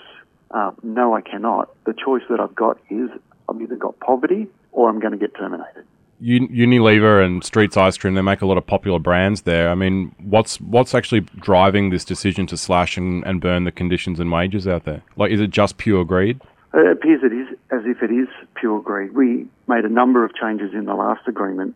Uh, 0.52 0.72
no, 0.84 1.14
I 1.14 1.22
cannot. 1.22 1.70
The 1.86 1.94
choice 1.94 2.24
that 2.30 2.40
I've 2.40 2.56
got 2.56 2.78
is 2.90 3.10
I've 3.48 3.62
either 3.62 3.76
got 3.76 4.00
poverty 4.00 4.48
or 4.72 4.90
I'm 4.90 5.00
going 5.00 5.12
to 5.12 5.18
get 5.18 5.36
terminated. 5.36 5.86
Unilever 6.22 7.24
and 7.24 7.44
Streets 7.46 7.78
Ice 7.78 7.98
Cream, 7.98 8.14
they 8.16 8.22
make 8.22 8.42
a 8.42 8.46
lot 8.46 8.58
of 8.58 8.68
popular 8.68 9.00
brands 9.00 9.44
there. 9.44 9.70
I 9.70 9.76
mean, 9.76 10.14
what's 10.20 10.60
what's 10.60 10.94
actually 10.94 11.22
driving 11.22 11.92
this 11.92 12.04
decision 12.04 12.46
to 12.48 12.58
slash 12.58 12.98
and, 12.98 13.26
and 13.26 13.40
burn 13.40 13.64
the 13.64 13.72
conditions 13.72 14.20
and 14.20 14.30
wages 14.30 14.68
out 14.68 14.84
there? 14.84 15.02
Like, 15.16 15.32
is 15.32 15.40
it 15.40 15.50
just 15.50 15.78
pure 15.78 16.04
greed? 16.04 16.42
It 16.74 16.92
appears 16.92 17.22
it 17.24 17.32
is 17.32 17.48
as 17.72 17.86
if 17.86 18.04
it 18.04 18.12
is 18.12 18.28
pure 18.56 18.82
greed. 18.82 19.14
We 19.14 19.48
made 19.68 19.86
a 19.86 19.90
number 19.90 20.26
of 20.26 20.36
changes 20.36 20.74
in 20.74 20.86
the 20.86 20.94
last 20.94 21.26
agreement 21.26 21.74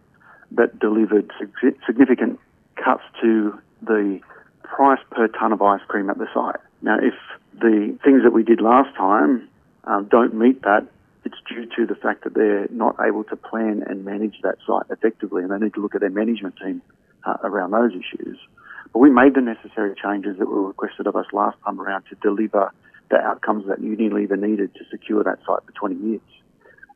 that 0.54 0.80
delivered 0.80 1.32
significant 1.86 2.40
cuts 2.76 3.04
to 3.22 3.58
the 3.82 4.20
price 4.64 5.00
per 5.12 5.28
tonne 5.28 5.54
of 5.54 5.62
ice 5.62 5.82
cream 5.88 6.10
at 6.10 6.18
the 6.18 6.28
site. 6.34 6.60
Now, 6.82 6.98
if 6.98 7.14
the 7.54 7.98
things 8.04 8.24
that 8.24 8.32
we 8.34 8.44
did 8.44 8.62
last 8.62 8.96
time 8.96 9.48
um, 9.86 10.08
don't 10.10 10.34
meet 10.34 10.62
that, 10.64 10.88
it's 11.26 11.38
due 11.48 11.66
to 11.78 11.86
the 11.86 11.96
fact 11.96 12.24
that 12.24 12.34
they're 12.34 12.68
not 12.70 12.98
able 13.06 13.24
to 13.26 13.36
plan 13.36 13.84
and 13.88 14.04
manage 14.04 14.36
that 14.44 14.58
site 14.68 14.86
effectively, 14.90 15.44
and 15.44 15.52
they 15.52 15.58
need 15.58 15.74
to 15.76 15.82
look 15.82 15.96
at 15.96 16.02
their 16.02 16.10
management 16.10 16.56
team 16.58 16.82
uh, 17.26 17.38
around 17.44 17.72
those 17.72 17.92
issues. 17.92 18.38
But 18.92 19.00
we 19.00 19.10
made 19.10 19.34
the 19.34 19.42
necessary 19.42 19.96
changes 20.02 20.38
that 20.38 20.48
were 20.48 20.68
requested 20.68 21.08
of 21.08 21.16
us 21.16 21.26
last 21.32 21.58
time 21.64 21.80
around 21.80 22.04
to 22.10 22.16
deliver 22.16 22.72
the 23.10 23.18
outcomes 23.18 23.68
that 23.68 23.82
Unilever 23.82 24.38
needed 24.40 24.74
to 24.76 24.82
secure 24.92 25.24
that 25.24 25.40
site 25.46 25.64
for 25.66 25.72
20 25.74 25.96
years. 25.96 26.22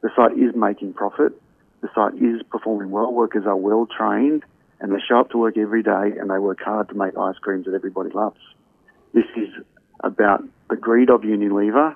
The 0.02 0.10
site 0.16 0.38
is 0.38 0.56
making 0.56 0.94
profit. 0.94 1.34
The 1.82 1.90
site 1.94 2.16
is 2.16 2.42
performing 2.50 2.92
well. 2.92 3.14
Workers 3.14 3.46
are 3.46 3.56
well 3.56 3.88
trained 3.88 4.44
and 4.80 4.92
they 4.92 5.00
show 5.08 5.20
up 5.20 5.32
to 5.32 5.38
work 5.38 5.58
every 5.58 5.84
day 5.84 6.14
and 6.20 6.30
they 6.30 6.40
work 6.40 6.60
hard 6.64 6.90
to 6.90 6.96
make 6.96 7.18
ice 7.18 7.38
creams 7.42 7.66
that 7.66 7.74
everybody 7.74 8.10
loves. 8.10 8.40
This 9.14 9.26
is 9.36 9.50
about 10.04 10.44
the 10.70 10.76
greed 10.76 11.10
of 11.10 11.22
Unilever 11.22 11.96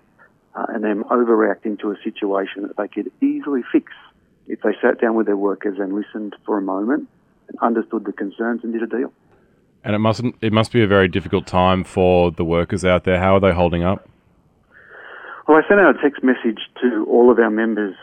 uh, 0.55 0.65
and 0.69 0.83
them 0.83 1.03
overreacting 1.05 1.79
to 1.79 1.91
a 1.91 1.95
situation 2.03 2.63
that 2.63 2.77
they 2.77 2.87
could 2.87 3.11
easily 3.21 3.61
fix 3.71 3.91
if 4.47 4.61
they 4.61 4.71
sat 4.81 4.99
down 4.99 5.15
with 5.15 5.25
their 5.27 5.37
workers 5.37 5.77
and 5.79 5.93
listened 5.93 6.35
for 6.45 6.57
a 6.57 6.61
moment 6.61 7.07
and 7.47 7.57
understood 7.59 8.05
the 8.05 8.11
concerns 8.11 8.61
and 8.63 8.73
did 8.73 8.83
a 8.83 8.87
deal. 8.87 9.13
And 9.83 9.95
it 9.95 9.99
mustn't. 9.99 10.35
It 10.41 10.53
must 10.53 10.71
be 10.71 10.83
a 10.83 10.87
very 10.87 11.07
difficult 11.07 11.47
time 11.47 11.83
for 11.83 12.31
the 12.31 12.45
workers 12.45 12.85
out 12.85 13.03
there. 13.03 13.19
How 13.19 13.35
are 13.35 13.39
they 13.39 13.51
holding 13.51 13.83
up? 13.83 14.07
Well, 15.47 15.57
I 15.57 15.67
sent 15.67 15.79
out 15.79 15.95
a 15.97 16.01
text 16.01 16.23
message 16.23 16.59
to 16.81 17.05
all 17.09 17.31
of 17.31 17.39
our 17.39 17.49
members 17.49 17.95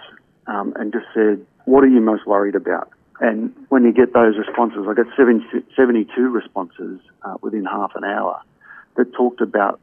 um, 0.48 0.72
and 0.76 0.92
just 0.92 1.06
said, 1.14 1.46
what 1.68 1.84
are 1.84 1.88
you 1.88 2.00
most 2.00 2.26
worried 2.26 2.54
about? 2.54 2.90
And 3.20 3.54
when 3.68 3.84
you 3.84 3.92
get 3.92 4.14
those 4.14 4.38
responses, 4.38 4.86
I 4.88 4.94
got 4.94 5.06
70, 5.14 5.44
72 5.76 6.28
responses 6.30 6.98
uh, 7.22 7.34
within 7.42 7.66
half 7.66 7.92
an 7.94 8.04
hour 8.04 8.40
that 8.96 9.12
talked 9.12 9.42
about 9.42 9.78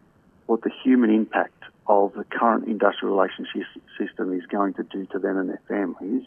what 0.47 0.63
the 0.63 0.71
human 0.83 1.11
impact 1.11 1.63
of 1.85 2.13
the 2.13 2.23
current 2.23 2.67
industrial 2.67 3.15
relationship 3.15 3.67
system 3.99 4.33
is 4.33 4.43
going 4.47 4.73
to 4.73 4.83
do 4.83 5.05
to 5.11 5.19
them 5.19 5.37
and 5.37 5.47
their 5.47 5.61
families. 5.67 6.23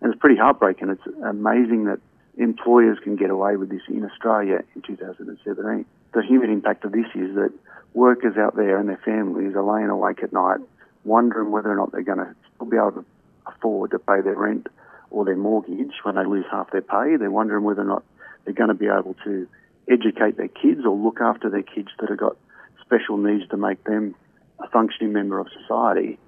And 0.00 0.12
it's 0.12 0.20
pretty 0.20 0.36
heartbreaking. 0.36 0.90
It's 0.90 1.06
amazing 1.24 1.86
that 1.86 1.98
employers 2.38 2.98
can 3.02 3.16
get 3.16 3.30
away 3.30 3.56
with 3.56 3.70
this 3.70 3.82
in 3.88 4.04
Australia 4.04 4.62
in 4.76 4.82
2017. 4.82 5.84
The 6.12 6.22
human 6.22 6.50
impact 6.50 6.84
of 6.84 6.92
this 6.92 7.06
is 7.16 7.34
that 7.34 7.52
workers 7.94 8.36
out 8.36 8.54
there 8.54 8.78
and 8.78 8.88
their 8.88 9.00
families 9.04 9.56
are 9.56 9.64
laying 9.64 9.88
awake 9.88 10.22
at 10.22 10.32
night 10.32 10.60
wondering 11.02 11.50
whether 11.50 11.70
or 11.70 11.76
not 11.76 11.90
they're 11.90 12.02
going 12.02 12.18
to 12.18 12.34
still 12.54 12.68
be 12.68 12.76
able 12.76 12.92
to 12.92 13.04
afford 13.46 13.90
to 13.90 13.98
pay 13.98 14.20
their 14.20 14.36
rent 14.36 14.68
or 15.14 15.24
their 15.24 15.36
mortgage 15.36 15.92
when 16.02 16.16
they 16.16 16.24
lose 16.24 16.44
half 16.50 16.70
their 16.72 16.82
pay. 16.82 17.16
They're 17.16 17.30
wondering 17.30 17.64
whether 17.64 17.82
or 17.82 17.84
not 17.84 18.02
they're 18.44 18.52
going 18.52 18.68
to 18.68 18.74
be 18.74 18.86
able 18.86 19.14
to 19.24 19.46
educate 19.88 20.36
their 20.36 20.48
kids 20.48 20.80
or 20.84 20.96
look 20.96 21.20
after 21.20 21.48
their 21.48 21.62
kids 21.62 21.88
that 22.00 22.10
have 22.10 22.18
got 22.18 22.36
special 22.84 23.16
needs 23.16 23.48
to 23.50 23.56
make 23.56 23.82
them 23.84 24.14
a 24.62 24.68
functioning 24.68 25.12
member 25.12 25.38
of 25.38 25.46
society. 25.62 26.18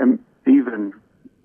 And 0.00 0.18
even 0.46 0.92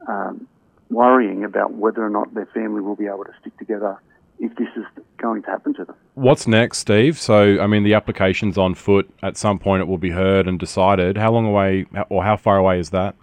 um, 0.08 0.48
worrying 0.90 1.44
about 1.44 1.74
whether 1.74 2.04
or 2.04 2.10
not 2.10 2.34
their 2.34 2.48
family 2.48 2.82
will 2.82 2.96
be 2.96 3.06
able 3.06 3.26
to 3.26 3.34
stick 3.42 3.56
together 3.58 3.98
if 4.40 4.56
this 4.56 4.68
is 4.76 4.84
going 5.18 5.44
to 5.44 5.50
happen 5.50 5.74
to 5.76 5.86
them. 5.86 5.96
What's 6.16 6.48
next, 6.48 6.80
Steve? 6.80 7.20
So, 7.20 7.60
I 7.60 7.68
mean, 7.68 7.84
the 7.84 7.94
application's 7.94 8.58
on 8.58 8.74
foot. 8.76 9.10
At 9.22 9.38
some 9.38 9.60
point, 9.60 9.82
it 9.82 9.88
will 9.88 9.98
be 9.98 10.12
heard 10.12 10.48
and 10.48 10.60
decided. 10.60 11.18
How 11.18 11.32
long 11.32 11.46
away, 11.46 11.86
or 12.10 12.24
how 12.24 12.38
far 12.38 12.58
away 12.58 12.80
is 12.80 12.92
that? 12.92 13.16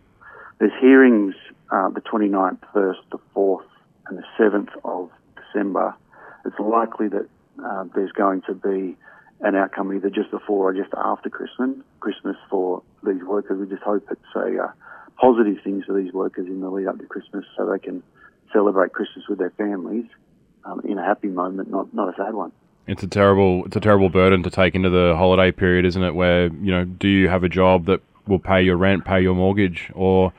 There's 0.58 0.72
hearings 0.80 1.34
uh, 1.74 1.88
the 1.88 2.00
29th, 2.00 2.58
1st, 2.72 2.98
the 3.10 3.18
4th, 3.34 3.66
and 4.06 4.18
the 4.18 4.24
7th 4.38 4.68
of 4.84 5.10
December. 5.34 5.94
It's 6.44 6.58
likely 6.60 7.08
that 7.08 7.26
uh, 7.64 7.84
there's 7.94 8.12
going 8.12 8.42
to 8.42 8.54
be 8.54 8.96
an 9.40 9.56
outcome 9.56 9.92
either 9.92 10.08
just 10.08 10.30
before 10.30 10.70
or 10.70 10.72
just 10.72 10.94
after 10.96 11.28
Christmas. 11.28 11.70
Christmas 11.98 12.36
for 12.48 12.82
these 13.04 13.22
workers. 13.24 13.58
We 13.58 13.66
just 13.66 13.82
hope 13.82 14.06
it's 14.10 14.20
a 14.36 14.62
uh, 14.62 14.72
positive 15.20 15.56
thing 15.64 15.82
for 15.84 16.00
these 16.00 16.12
workers 16.12 16.46
in 16.46 16.60
the 16.60 16.70
lead 16.70 16.86
up 16.86 16.98
to 16.98 17.06
Christmas, 17.06 17.44
so 17.56 17.66
they 17.66 17.80
can 17.80 18.02
celebrate 18.52 18.92
Christmas 18.92 19.24
with 19.28 19.38
their 19.38 19.50
families 19.50 20.06
um, 20.64 20.80
in 20.84 20.98
a 20.98 21.04
happy 21.04 21.28
moment, 21.28 21.70
not 21.70 21.92
not 21.92 22.08
a 22.08 22.16
sad 22.16 22.34
one. 22.34 22.52
It's 22.86 23.02
a 23.02 23.08
terrible, 23.08 23.64
it's 23.64 23.76
a 23.76 23.80
terrible 23.80 24.10
burden 24.10 24.42
to 24.42 24.50
take 24.50 24.74
into 24.74 24.90
the 24.90 25.14
holiday 25.16 25.50
period, 25.50 25.86
isn't 25.86 26.02
it? 26.02 26.14
Where 26.14 26.46
you 26.46 26.70
know, 26.70 26.84
do 26.84 27.08
you 27.08 27.28
have 27.28 27.42
a 27.42 27.48
job 27.48 27.86
that 27.86 28.00
will 28.26 28.38
pay 28.38 28.62
your 28.62 28.76
rent, 28.76 29.04
pay 29.04 29.22
your 29.22 29.34
mortgage, 29.34 29.90
or 29.94 30.32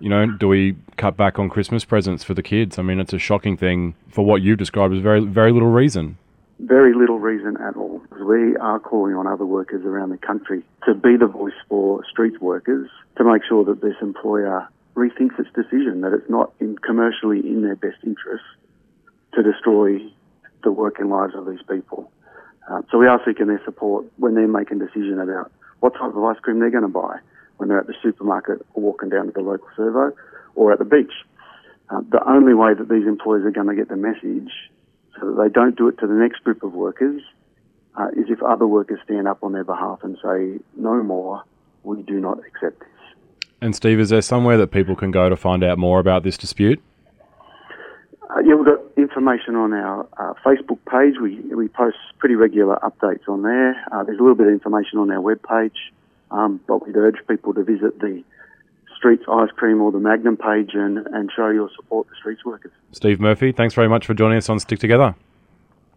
you 0.00 0.08
know, 0.08 0.26
do 0.26 0.48
we 0.48 0.76
cut 0.96 1.16
back 1.16 1.38
on 1.38 1.48
Christmas 1.50 1.84
presents 1.84 2.24
for 2.24 2.34
the 2.34 2.42
kids? 2.42 2.78
I 2.78 2.82
mean, 2.82 2.98
it's 2.98 3.12
a 3.12 3.18
shocking 3.18 3.56
thing 3.56 3.94
for 4.08 4.24
what 4.24 4.42
you've 4.42 4.58
described 4.58 4.94
as 4.94 5.00
very, 5.00 5.20
very 5.20 5.52
little 5.52 5.70
reason. 5.70 6.16
Very 6.58 6.94
little 6.94 7.18
reason 7.18 7.56
at 7.58 7.76
all. 7.76 8.02
We 8.10 8.56
are 8.56 8.78
calling 8.80 9.14
on 9.14 9.26
other 9.26 9.46
workers 9.46 9.84
around 9.84 10.10
the 10.10 10.18
country 10.18 10.62
to 10.86 10.94
be 10.94 11.16
the 11.16 11.26
voice 11.26 11.54
for 11.68 12.02
street 12.10 12.40
workers 12.40 12.88
to 13.18 13.24
make 13.24 13.42
sure 13.46 13.64
that 13.64 13.82
this 13.82 13.94
employer 14.00 14.66
rethinks 14.96 15.38
its 15.38 15.50
decision, 15.54 16.00
that 16.00 16.12
it's 16.12 16.28
not 16.28 16.52
in 16.60 16.76
commercially 16.78 17.38
in 17.40 17.62
their 17.62 17.76
best 17.76 17.98
interest 18.04 18.44
to 19.34 19.42
destroy 19.42 19.98
the 20.64 20.72
working 20.72 21.08
lives 21.08 21.34
of 21.34 21.46
these 21.46 21.62
people. 21.70 22.10
Uh, 22.70 22.82
so 22.90 22.98
we 22.98 23.06
are 23.06 23.20
seeking 23.26 23.46
their 23.46 23.62
support 23.64 24.06
when 24.16 24.34
they're 24.34 24.48
making 24.48 24.78
decision 24.78 25.20
about 25.20 25.50
what 25.80 25.92
type 25.94 26.14
of 26.14 26.24
ice 26.24 26.38
cream 26.40 26.58
they're 26.58 26.70
going 26.70 26.82
to 26.82 26.88
buy 26.88 27.18
when 27.60 27.68
they're 27.68 27.78
at 27.78 27.86
the 27.86 27.94
supermarket 28.02 28.64
or 28.72 28.82
walking 28.82 29.10
down 29.10 29.26
to 29.26 29.32
the 29.32 29.40
local 29.40 29.68
servo 29.76 30.16
or 30.54 30.72
at 30.72 30.78
the 30.78 30.84
beach. 30.84 31.12
Uh, 31.90 32.00
the 32.10 32.26
only 32.26 32.54
way 32.54 32.72
that 32.72 32.88
these 32.88 33.06
employers 33.06 33.44
are 33.44 33.50
going 33.50 33.66
to 33.66 33.74
get 33.74 33.88
the 33.88 33.96
message 33.96 34.50
so 35.18 35.26
that 35.26 35.42
they 35.42 35.48
don't 35.52 35.76
do 35.76 35.86
it 35.88 35.98
to 35.98 36.06
the 36.06 36.14
next 36.14 36.42
group 36.42 36.62
of 36.62 36.72
workers 36.72 37.20
uh, 37.96 38.08
is 38.16 38.26
if 38.28 38.42
other 38.42 38.66
workers 38.66 38.98
stand 39.04 39.28
up 39.28 39.42
on 39.42 39.52
their 39.52 39.64
behalf 39.64 40.00
and 40.02 40.16
say, 40.22 40.58
no 40.76 41.02
more, 41.02 41.42
we 41.82 42.00
do 42.02 42.18
not 42.18 42.38
accept 42.38 42.80
this. 42.80 42.88
And 43.60 43.76
Steve, 43.76 44.00
is 44.00 44.08
there 44.08 44.22
somewhere 44.22 44.56
that 44.56 44.68
people 44.68 44.96
can 44.96 45.10
go 45.10 45.28
to 45.28 45.36
find 45.36 45.62
out 45.62 45.78
more 45.78 46.00
about 46.00 46.22
this 46.22 46.38
dispute? 46.38 46.80
Uh, 48.30 48.38
yeah, 48.46 48.54
we've 48.54 48.64
got 48.64 48.78
information 48.96 49.56
on 49.56 49.72
our 49.74 50.08
uh, 50.16 50.34
Facebook 50.46 50.78
page. 50.88 51.20
We, 51.20 51.40
we 51.54 51.68
post 51.68 51.96
pretty 52.18 52.36
regular 52.36 52.76
updates 52.76 53.28
on 53.28 53.42
there. 53.42 53.72
Uh, 53.92 54.04
there's 54.04 54.18
a 54.18 54.22
little 54.22 54.36
bit 54.36 54.46
of 54.46 54.52
information 54.52 54.98
on 54.98 55.10
our 55.10 55.20
webpage, 55.20 55.76
um, 56.30 56.60
but 56.66 56.86
we'd 56.86 56.96
urge 56.96 57.16
people 57.28 57.54
to 57.54 57.62
visit 57.62 58.00
the 58.00 58.22
Streets 58.96 59.24
Ice 59.28 59.50
Cream 59.56 59.80
or 59.80 59.92
the 59.92 59.98
Magnum 59.98 60.36
page 60.36 60.70
and, 60.74 60.98
and 61.08 61.30
show 61.34 61.48
your 61.48 61.70
support 61.74 62.08
to 62.08 62.14
streets 62.14 62.44
workers. 62.44 62.72
Steve 62.92 63.20
Murphy, 63.20 63.52
thanks 63.52 63.74
very 63.74 63.88
much 63.88 64.06
for 64.06 64.14
joining 64.14 64.38
us 64.38 64.48
on 64.48 64.60
Stick 64.60 64.78
Together. 64.78 65.14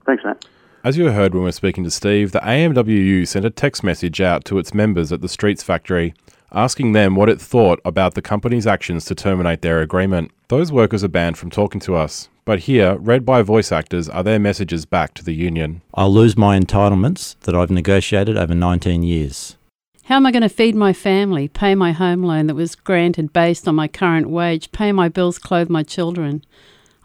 Thanks, 0.05 0.23
Matt. 0.23 0.45
As 0.83 0.97
you 0.97 1.11
heard 1.11 1.33
when 1.33 1.43
we 1.43 1.47
were 1.47 1.53
speaking 1.53 1.83
to 1.85 1.91
Steve, 1.91 2.31
the 2.31 2.39
AMWU 2.39 3.27
sent 3.27 3.45
a 3.45 3.49
text 3.49 3.83
message 3.83 4.19
out 4.19 4.43
to 4.45 4.57
its 4.57 4.73
members 4.73 5.11
at 5.11 5.21
the 5.21 5.29
Streets 5.29 5.63
factory 5.63 6.13
asking 6.53 6.91
them 6.91 7.15
what 7.15 7.29
it 7.29 7.41
thought 7.41 7.81
about 7.83 8.13
the 8.13 8.21
company's 8.21 8.67
actions 8.67 9.05
to 9.05 9.15
terminate 9.15 9.61
their 9.61 9.81
agreement. 9.81 10.31
Those 10.47 10.71
workers 10.71 11.03
are 11.03 11.09
banned 11.09 11.37
from 11.37 11.49
talking 11.49 11.81
to 11.81 11.95
us, 11.95 12.29
but 12.45 12.59
here, 12.59 12.97
read 12.97 13.25
by 13.25 13.41
voice 13.41 13.71
actors, 13.71 14.07
are 14.07 14.23
their 14.23 14.39
messages 14.39 14.85
back 14.85 15.13
to 15.15 15.23
the 15.23 15.33
union. 15.33 15.81
I'll 15.93 16.13
lose 16.13 16.37
my 16.37 16.57
entitlements 16.57 17.39
that 17.41 17.55
I've 17.55 17.71
negotiated 17.71 18.37
over 18.37 18.53
19 18.53 19.03
years. 19.03 19.57
How 20.07 20.17
am 20.17 20.25
I 20.25 20.33
going 20.33 20.41
to 20.41 20.49
feed 20.49 20.75
my 20.75 20.91
family, 20.91 21.47
pay 21.47 21.75
my 21.75 21.93
home 21.93 22.23
loan 22.23 22.47
that 22.47 22.55
was 22.55 22.75
granted 22.75 23.31
based 23.31 23.69
on 23.69 23.75
my 23.75 23.87
current 23.87 24.29
wage, 24.29 24.69
pay 24.73 24.91
my 24.91 25.07
bills, 25.07 25.39
clothe 25.39 25.69
my 25.69 25.81
children? 25.81 26.43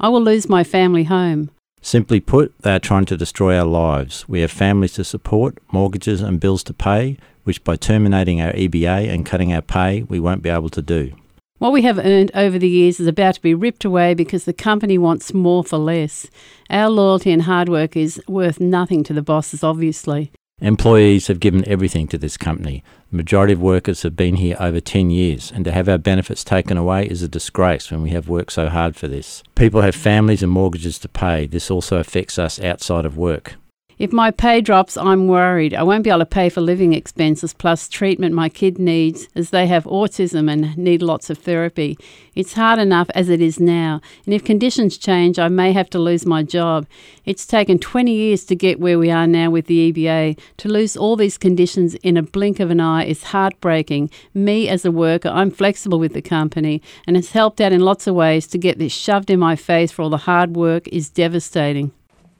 I 0.00 0.08
will 0.08 0.20
lose 0.20 0.48
my 0.48 0.64
family 0.64 1.04
home. 1.04 1.50
Simply 1.80 2.18
put, 2.18 2.52
they 2.62 2.74
are 2.74 2.80
trying 2.80 3.04
to 3.04 3.16
destroy 3.16 3.56
our 3.56 3.64
lives. 3.64 4.28
We 4.28 4.40
have 4.40 4.50
families 4.50 4.94
to 4.94 5.04
support, 5.04 5.58
mortgages 5.70 6.20
and 6.20 6.40
bills 6.40 6.64
to 6.64 6.74
pay, 6.74 7.18
which 7.44 7.62
by 7.62 7.76
terminating 7.76 8.40
our 8.40 8.52
EBA 8.52 9.08
and 9.08 9.24
cutting 9.24 9.52
our 9.52 9.62
pay, 9.62 10.02
we 10.02 10.18
won't 10.18 10.42
be 10.42 10.50
able 10.50 10.70
to 10.70 10.82
do. 10.82 11.12
What 11.58 11.72
we 11.72 11.82
have 11.82 11.98
earned 11.98 12.32
over 12.34 12.58
the 12.58 12.68
years 12.68 12.98
is 12.98 13.06
about 13.06 13.36
to 13.36 13.42
be 13.42 13.54
ripped 13.54 13.84
away 13.84 14.14
because 14.14 14.44
the 14.44 14.52
company 14.52 14.98
wants 14.98 15.32
more 15.32 15.62
for 15.62 15.78
less. 15.78 16.26
Our 16.68 16.90
loyalty 16.90 17.30
and 17.30 17.42
hard 17.42 17.68
work 17.68 17.96
is 17.96 18.20
worth 18.26 18.58
nothing 18.58 19.04
to 19.04 19.12
the 19.12 19.22
bosses, 19.22 19.62
obviously. 19.62 20.32
Employees 20.60 21.28
have 21.28 21.38
given 21.38 21.66
everything 21.68 22.08
to 22.08 22.18
this 22.18 22.36
company. 22.36 22.82
The 23.10 23.16
majority 23.16 23.52
of 23.52 23.60
workers 23.60 24.02
have 24.02 24.16
been 24.16 24.36
here 24.36 24.56
over 24.58 24.80
10 24.80 25.08
years, 25.10 25.52
and 25.54 25.64
to 25.64 25.70
have 25.70 25.88
our 25.88 25.98
benefits 25.98 26.42
taken 26.42 26.76
away 26.76 27.06
is 27.06 27.22
a 27.22 27.28
disgrace 27.28 27.92
when 27.92 28.02
we 28.02 28.10
have 28.10 28.28
worked 28.28 28.52
so 28.52 28.68
hard 28.68 28.96
for 28.96 29.06
this. 29.06 29.44
People 29.54 29.82
have 29.82 29.94
families 29.94 30.42
and 30.42 30.50
mortgages 30.50 30.98
to 30.98 31.08
pay. 31.08 31.46
This 31.46 31.70
also 31.70 31.98
affects 31.98 32.40
us 32.40 32.60
outside 32.60 33.04
of 33.04 33.16
work. 33.16 33.54
If 33.98 34.12
my 34.12 34.30
pay 34.30 34.60
drops, 34.60 34.96
I'm 34.96 35.26
worried. 35.26 35.74
I 35.74 35.82
won't 35.82 36.04
be 36.04 36.10
able 36.10 36.20
to 36.20 36.26
pay 36.26 36.50
for 36.50 36.60
living 36.60 36.92
expenses 36.92 37.52
plus 37.52 37.88
treatment 37.88 38.32
my 38.32 38.48
kid 38.48 38.78
needs 38.78 39.26
as 39.34 39.50
they 39.50 39.66
have 39.66 39.82
autism 39.86 40.48
and 40.48 40.78
need 40.78 41.02
lots 41.02 41.30
of 41.30 41.38
therapy. 41.38 41.98
It's 42.36 42.52
hard 42.52 42.78
enough 42.78 43.10
as 43.16 43.28
it 43.28 43.42
is 43.42 43.58
now, 43.58 44.00
and 44.24 44.32
if 44.32 44.44
conditions 44.44 44.98
change, 44.98 45.36
I 45.36 45.48
may 45.48 45.72
have 45.72 45.90
to 45.90 45.98
lose 45.98 46.24
my 46.24 46.44
job. 46.44 46.86
It's 47.24 47.44
taken 47.44 47.80
20 47.80 48.12
years 48.12 48.44
to 48.44 48.54
get 48.54 48.78
where 48.78 49.00
we 49.00 49.10
are 49.10 49.26
now 49.26 49.50
with 49.50 49.66
the 49.66 49.92
EBA. 49.92 50.38
To 50.58 50.68
lose 50.68 50.96
all 50.96 51.16
these 51.16 51.36
conditions 51.36 51.96
in 51.96 52.16
a 52.16 52.22
blink 52.22 52.60
of 52.60 52.70
an 52.70 52.78
eye 52.78 53.04
is 53.04 53.24
heartbreaking. 53.24 54.10
Me 54.32 54.68
as 54.68 54.84
a 54.84 54.92
worker, 54.92 55.28
I'm 55.28 55.50
flexible 55.50 55.98
with 55.98 56.14
the 56.14 56.22
company 56.22 56.82
and 57.04 57.16
it's 57.16 57.32
helped 57.32 57.60
out 57.60 57.72
in 57.72 57.80
lots 57.80 58.06
of 58.06 58.14
ways 58.14 58.46
to 58.46 58.58
get 58.58 58.78
this 58.78 58.92
shoved 58.92 59.28
in 59.28 59.40
my 59.40 59.56
face 59.56 59.90
for 59.90 60.02
all 60.02 60.10
the 60.10 60.18
hard 60.18 60.54
work 60.54 60.86
is 60.86 61.10
devastating. 61.10 61.90